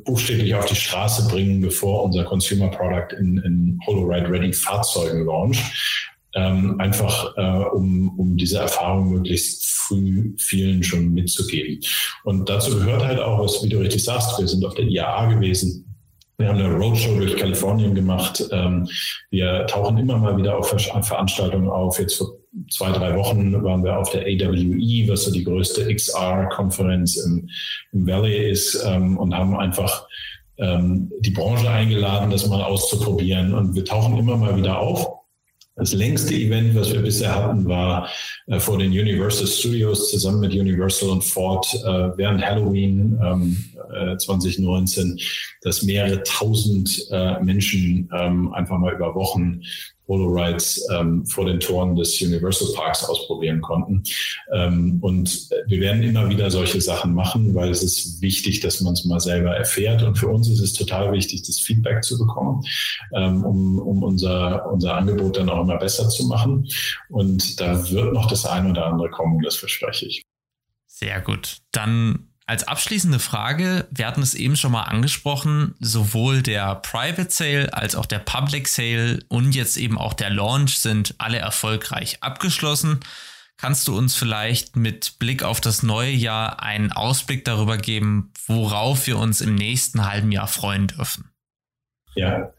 buchstäblich 0.04 0.54
auf 0.54 0.66
die 0.66 0.76
Straße 0.76 1.28
bringen, 1.28 1.60
bevor 1.60 2.04
unser 2.04 2.24
Consumer 2.24 2.68
Product 2.68 3.14
in, 3.18 3.38
in 3.38 3.78
HoloRide 3.86 4.30
Ready 4.30 4.52
Fahrzeugen 4.52 5.26
launcht. 5.26 5.62
Ähm, 6.36 6.80
einfach 6.80 7.36
äh, 7.36 7.64
um, 7.74 8.18
um 8.18 8.36
diese 8.36 8.58
Erfahrung 8.58 9.12
möglichst 9.12 9.66
früh 9.66 10.34
vielen 10.38 10.82
schon 10.82 11.12
mitzugeben. 11.12 11.80
Und 12.24 12.48
dazu 12.48 12.76
gehört 12.76 13.04
halt 13.04 13.20
auch, 13.20 13.38
was, 13.38 13.62
wie 13.62 13.68
du 13.68 13.78
richtig 13.78 14.02
sagst, 14.02 14.38
wir 14.38 14.48
sind 14.48 14.64
auf 14.64 14.74
der 14.74 14.86
IAA 14.86 15.34
gewesen. 15.34 15.84
Wir 16.36 16.48
haben 16.48 16.58
eine 16.58 16.74
Roadshow 16.74 17.16
durch 17.16 17.36
Kalifornien 17.36 17.94
gemacht. 17.94 18.44
Ähm, 18.50 18.88
wir 19.30 19.66
tauchen 19.66 19.98
immer 19.98 20.18
mal 20.18 20.36
wieder 20.36 20.58
auf 20.58 20.68
Veranstaltungen 20.68 21.68
auf. 21.68 22.00
Jetzt 22.00 22.16
vor 22.16 22.32
zwei, 22.70 22.90
drei 22.90 23.16
Wochen 23.16 23.62
waren 23.62 23.84
wir 23.84 23.98
auf 23.98 24.10
der 24.10 24.22
AWE, 24.22 25.08
was 25.08 25.24
so 25.24 25.32
die 25.32 25.44
größte 25.44 25.94
XR-Konferenz 25.94 27.16
im, 27.16 27.48
Valley 27.92 28.50
ist, 28.50 28.82
ähm, 28.84 29.16
und 29.16 29.34
haben 29.34 29.56
einfach 29.56 30.06
ähm, 30.58 31.12
die 31.20 31.30
Branche 31.30 31.70
eingeladen, 31.70 32.30
das 32.30 32.48
mal 32.48 32.62
auszuprobieren. 32.62 33.54
Und 33.54 33.74
wir 33.74 33.84
tauchen 33.84 34.16
immer 34.18 34.36
mal 34.36 34.56
wieder 34.56 34.78
auf. 34.78 35.06
Das 35.76 35.92
längste 35.92 36.34
Event, 36.34 36.76
was 36.76 36.92
wir 36.92 37.02
bisher 37.02 37.34
hatten, 37.34 37.66
war 37.66 38.08
äh, 38.46 38.60
vor 38.60 38.78
den 38.78 38.92
Universal 38.92 39.48
Studios 39.48 40.10
zusammen 40.10 40.40
mit 40.40 40.52
Universal 40.52 41.10
und 41.10 41.24
Ford 41.24 41.66
äh, 41.84 42.16
während 42.16 42.44
Halloween 42.44 43.18
ähm, 43.20 43.64
äh, 43.92 44.16
2019, 44.16 45.18
dass 45.62 45.82
mehrere 45.82 46.22
tausend 46.22 47.08
äh, 47.10 47.40
Menschen 47.42 48.08
ähm, 48.14 48.52
einfach 48.54 48.78
mal 48.78 48.94
über 48.94 49.16
Wochen 49.16 49.62
Holorides 50.08 50.86
ähm, 50.92 51.24
vor 51.26 51.46
den 51.46 51.60
Toren 51.60 51.96
des 51.96 52.20
Universal 52.20 52.68
Parks 52.74 53.04
ausprobieren 53.04 53.60
konnten. 53.60 54.02
Ähm, 54.52 54.98
und 55.00 55.48
wir 55.66 55.80
werden 55.80 56.02
immer 56.02 56.28
wieder 56.28 56.50
solche 56.50 56.80
Sachen 56.80 57.14
machen, 57.14 57.54
weil 57.54 57.70
es 57.70 57.82
ist 57.82 58.20
wichtig, 58.20 58.60
dass 58.60 58.80
man 58.80 58.92
es 58.92 59.04
mal 59.04 59.20
selber 59.20 59.56
erfährt. 59.56 60.02
Und 60.02 60.16
für 60.16 60.28
uns 60.28 60.48
ist 60.48 60.60
es 60.60 60.72
total 60.72 61.12
wichtig, 61.12 61.42
das 61.42 61.60
Feedback 61.60 62.04
zu 62.04 62.18
bekommen, 62.18 62.62
ähm, 63.14 63.44
um, 63.44 63.78
um 63.78 64.02
unser, 64.02 64.70
unser 64.70 64.94
Angebot 64.94 65.36
dann 65.36 65.48
auch 65.48 65.62
immer 65.62 65.78
besser 65.78 66.08
zu 66.08 66.26
machen. 66.26 66.68
Und 67.08 67.60
da 67.60 67.90
wird 67.90 68.12
noch 68.12 68.26
das 68.26 68.44
eine 68.44 68.70
oder 68.70 68.86
andere 68.86 69.10
kommen, 69.10 69.42
das 69.42 69.56
verspreche 69.56 70.06
ich. 70.06 70.22
Sehr 70.86 71.20
gut. 71.20 71.58
Dann 71.72 72.28
als 72.46 72.64
abschließende 72.64 73.18
Frage, 73.18 73.88
wir 73.90 74.06
hatten 74.06 74.20
es 74.20 74.34
eben 74.34 74.56
schon 74.56 74.72
mal 74.72 74.82
angesprochen, 74.82 75.74
sowohl 75.80 76.42
der 76.42 76.74
Private 76.76 77.30
Sale 77.30 77.72
als 77.72 77.94
auch 77.94 78.06
der 78.06 78.18
Public 78.18 78.68
Sale 78.68 79.20
und 79.28 79.54
jetzt 79.54 79.78
eben 79.78 79.96
auch 79.96 80.12
der 80.12 80.30
Launch 80.30 80.78
sind 80.78 81.14
alle 81.18 81.38
erfolgreich 81.38 82.22
abgeschlossen. 82.22 83.00
Kannst 83.56 83.88
du 83.88 83.96
uns 83.96 84.14
vielleicht 84.14 84.76
mit 84.76 85.18
Blick 85.18 85.42
auf 85.42 85.60
das 85.60 85.82
neue 85.82 86.10
Jahr 86.10 86.62
einen 86.62 86.92
Ausblick 86.92 87.44
darüber 87.44 87.78
geben, 87.78 88.32
worauf 88.46 89.06
wir 89.06 89.18
uns 89.18 89.40
im 89.40 89.54
nächsten 89.54 90.04
halben 90.04 90.30
Jahr 90.30 90.48
freuen 90.48 90.88
dürfen? 90.88 91.30
Ja, 92.14 92.52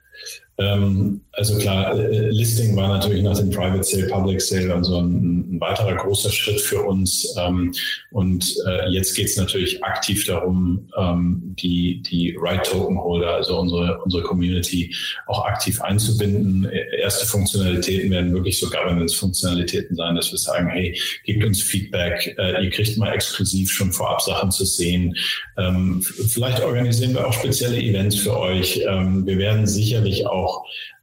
Ähm, 0.57 1.21
also 1.33 1.57
klar, 1.57 1.99
äh, 1.99 2.29
Listing 2.29 2.75
war 2.77 2.87
natürlich 2.87 3.21
nach 3.21 3.37
dem 3.37 3.49
Private 3.49 3.83
Sale, 3.83 4.07
Public 4.07 4.41
Sale 4.41 4.73
und 4.73 4.85
so 4.85 4.99
ein, 4.99 5.55
ein 5.55 5.59
weiterer 5.59 5.95
großer 5.95 6.31
Schritt 6.31 6.61
für 6.61 6.81
uns. 6.81 7.35
Ähm, 7.37 7.73
und 8.11 8.55
äh, 8.65 8.89
jetzt 8.89 9.15
geht 9.15 9.25
es 9.27 9.35
natürlich 9.35 9.83
aktiv 9.83 10.25
darum, 10.25 10.87
ähm, 10.97 11.55
die, 11.59 12.01
die 12.03 12.37
Right 12.39 12.65
Token 12.65 12.97
Holder, 12.97 13.35
also 13.35 13.59
unsere, 13.59 13.99
unsere 14.03 14.23
Community, 14.23 14.95
auch 15.27 15.45
aktiv 15.45 15.81
einzubinden. 15.81 16.69
Erste 16.99 17.25
Funktionalitäten 17.25 18.09
werden 18.11 18.33
wirklich 18.33 18.57
so 18.57 18.69
Governance-Funktionalitäten 18.69 19.95
sein, 19.97 20.15
dass 20.15 20.31
wir 20.31 20.39
sagen, 20.39 20.69
hey, 20.69 20.97
gebt 21.25 21.43
uns 21.43 21.61
Feedback, 21.61 22.33
äh, 22.37 22.63
ihr 22.63 22.69
kriegt 22.69 22.97
mal 22.97 23.11
exklusiv 23.11 23.71
schon 23.71 23.91
vorab 23.91 24.21
Sachen 24.21 24.51
zu 24.51 24.63
sehen. 24.63 25.17
Ähm, 25.57 26.01
vielleicht 26.01 26.63
organisieren 26.63 27.13
wir 27.13 27.27
auch 27.27 27.33
spezielle 27.33 27.77
Events 27.77 28.15
für 28.15 28.39
euch. 28.39 28.81
Ähm, 28.87 29.25
wir 29.25 29.37
werden 29.37 29.67
sicherlich 29.67 30.25
auch 30.25 30.44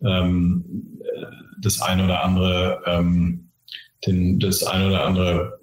ähm, 0.04 0.64
das 1.60 1.80
ein 1.80 2.00
oder 2.00 2.24
andere, 2.24 2.82
ähm, 2.86 3.48
den, 4.06 4.40
das 4.40 4.64
ein 4.64 4.86
oder 4.86 5.04
andere 5.04 5.58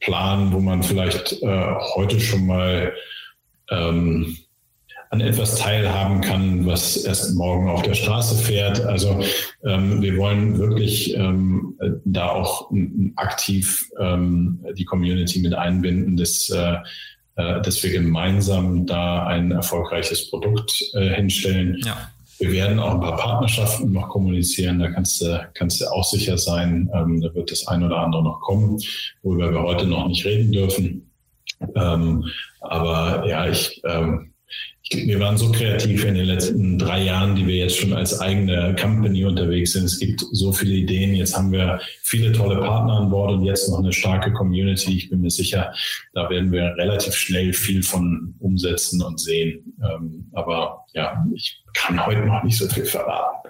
Plan, 0.00 0.52
wo 0.52 0.60
man 0.60 0.82
vielleicht 0.82 1.42
äh, 1.42 1.74
heute 1.94 2.20
schon 2.20 2.46
mal 2.46 2.92
ähm, 3.70 4.36
an 5.10 5.20
etwas 5.20 5.56
teilhaben 5.56 6.20
kann, 6.20 6.66
was 6.66 6.96
erst 6.96 7.34
morgen 7.34 7.68
auf 7.68 7.82
der 7.82 7.94
Straße 7.94 8.36
fährt. 8.36 8.80
Also 8.80 9.20
ähm, 9.64 10.00
wir 10.00 10.16
wollen 10.16 10.56
wirklich 10.58 11.16
ähm, 11.16 11.76
da 12.04 12.28
auch 12.28 12.70
aktiv 13.16 13.90
ähm, 13.98 14.64
die 14.74 14.84
Community 14.84 15.40
mit 15.40 15.52
einbinden, 15.52 16.16
dass, 16.16 16.48
äh, 16.50 16.76
äh, 17.34 17.60
dass 17.60 17.82
wir 17.82 17.90
gemeinsam 17.90 18.86
da 18.86 19.26
ein 19.26 19.50
erfolgreiches 19.50 20.30
Produkt 20.30 20.80
äh, 20.94 21.10
hinstellen. 21.16 21.80
Ja. 21.84 22.08
Wir 22.40 22.52
werden 22.52 22.78
auch 22.78 22.94
ein 22.94 23.00
paar 23.00 23.16
Partnerschaften 23.16 23.92
noch 23.92 24.08
kommunizieren. 24.08 24.78
Da 24.78 24.90
kannst 24.90 25.20
du, 25.20 25.46
kannst 25.52 25.80
du 25.80 25.86
auch 25.86 26.04
sicher 26.04 26.38
sein, 26.38 26.90
ähm, 26.94 27.20
da 27.20 27.34
wird 27.34 27.50
das 27.50 27.68
ein 27.68 27.82
oder 27.82 27.98
andere 27.98 28.24
noch 28.24 28.40
kommen, 28.40 28.80
worüber 29.22 29.52
wir 29.52 29.62
heute 29.62 29.86
noch 29.86 30.08
nicht 30.08 30.24
reden 30.24 30.50
dürfen. 30.50 31.10
Ähm, 31.76 32.24
aber 32.60 33.26
ja, 33.28 33.46
ich, 33.46 33.82
ähm, 33.84 34.29
wir 34.92 35.20
waren 35.20 35.38
so 35.38 35.52
kreativ 35.52 36.04
in 36.04 36.14
den 36.14 36.24
letzten 36.24 36.76
drei 36.76 37.04
Jahren, 37.04 37.36
die 37.36 37.46
wir 37.46 37.54
jetzt 37.54 37.78
schon 37.78 37.92
als 37.92 38.18
eigene 38.18 38.74
Company 38.74 39.24
unterwegs 39.24 39.72
sind. 39.72 39.84
Es 39.84 40.00
gibt 40.00 40.24
so 40.32 40.52
viele 40.52 40.74
Ideen. 40.74 41.14
Jetzt 41.14 41.36
haben 41.36 41.52
wir 41.52 41.80
viele 42.02 42.32
tolle 42.32 42.60
Partner 42.60 42.94
an 42.94 43.10
Bord 43.10 43.32
und 43.32 43.44
jetzt 43.44 43.68
noch 43.68 43.78
eine 43.78 43.92
starke 43.92 44.32
Community. 44.32 44.96
Ich 44.96 45.08
bin 45.08 45.20
mir 45.20 45.30
sicher, 45.30 45.72
da 46.12 46.28
werden 46.28 46.50
wir 46.50 46.74
relativ 46.76 47.14
schnell 47.14 47.52
viel 47.52 47.84
von 47.84 48.34
umsetzen 48.40 49.00
und 49.02 49.20
sehen. 49.20 49.76
Ähm, 49.80 50.28
aber 50.32 50.84
ja, 50.92 51.24
ich 51.34 51.62
kann 51.74 52.04
heute 52.04 52.26
noch 52.26 52.42
nicht 52.42 52.58
so 52.58 52.68
viel 52.68 52.84
verraten. 52.84 53.48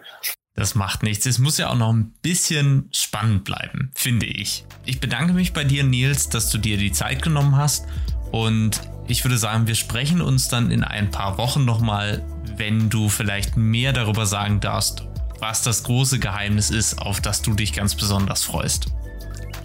Das 0.55 0.75
macht 0.75 1.03
nichts. 1.03 1.25
Es 1.25 1.39
muss 1.39 1.57
ja 1.57 1.71
auch 1.71 1.79
noch 1.79 1.93
ein 1.93 2.13
bisschen 2.21 2.91
spannend 2.93 3.45
bleiben, 3.45 3.93
finde 3.95 4.27
ich. 4.27 4.67
Ich 4.85 5.01
bedanke 5.01 5.33
mich 5.33 5.55
bei 5.55 5.65
dir, 5.65 5.85
Nils, 5.85 6.29
dass 6.29 6.51
du 6.51 6.59
dir 6.59 6.77
die 6.77 6.93
Zeit 6.93 7.23
genommen 7.23 7.57
hast 7.57 7.87
und 8.31 8.81
ich 9.07 9.25
würde 9.25 9.39
sagen, 9.39 9.67
wir 9.67 9.75
sprechen 9.75 10.21
uns 10.21 10.49
dann 10.49 10.71
in 10.71 10.85
ein 10.85 11.11
paar 11.11 11.37
Wochen 11.37 11.65
nochmal, 11.65 12.23
wenn 12.57 12.91
du 12.91 13.09
vielleicht 13.09 13.57
mehr 13.57 13.93
darüber 13.93 14.25
sagen 14.27 14.61
darfst, 14.61 15.05
was 15.41 15.63
das 15.63 15.83
große 15.83 16.19
Geheimnis 16.19 16.71
ist, 16.71 17.01
auf 17.01 17.21
das 17.21 17.43
du 17.43 17.55
dich 17.55 17.73
ganz 17.73 17.95
besonders 17.95 18.45
freust. 18.45 18.87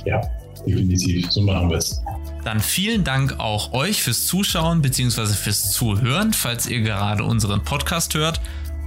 Ja, 0.06 0.22
definitiv. 0.66 1.32
So 1.32 1.42
machen 1.42 1.70
wir 1.70 1.78
es. 1.78 2.02
Dann 2.44 2.60
vielen 2.60 3.04
Dank 3.04 3.40
auch 3.40 3.74
euch 3.74 4.02
fürs 4.02 4.28
Zuschauen 4.28 4.82
bzw. 4.82 5.28
fürs 5.28 5.72
Zuhören, 5.72 6.34
falls 6.34 6.68
ihr 6.68 6.82
gerade 6.82 7.24
unseren 7.24 7.64
Podcast 7.64 8.14
hört. 8.14 8.40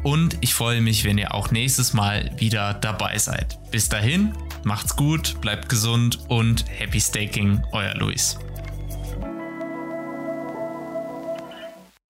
Und 0.03 0.39
ich 0.41 0.55
freue 0.55 0.81
mich, 0.81 1.05
wenn 1.05 1.19
ihr 1.19 1.35
auch 1.35 1.51
nächstes 1.51 1.93
Mal 1.93 2.31
wieder 2.37 2.75
dabei 2.75 3.19
seid. 3.19 3.59
Bis 3.71 3.89
dahin, 3.89 4.33
macht's 4.63 4.97
gut, 4.97 5.41
bleibt 5.41 5.69
gesund 5.69 6.21
und 6.29 6.65
happy 6.69 7.01
staking, 7.01 7.63
euer 7.73 7.95
Luis. 7.95 8.39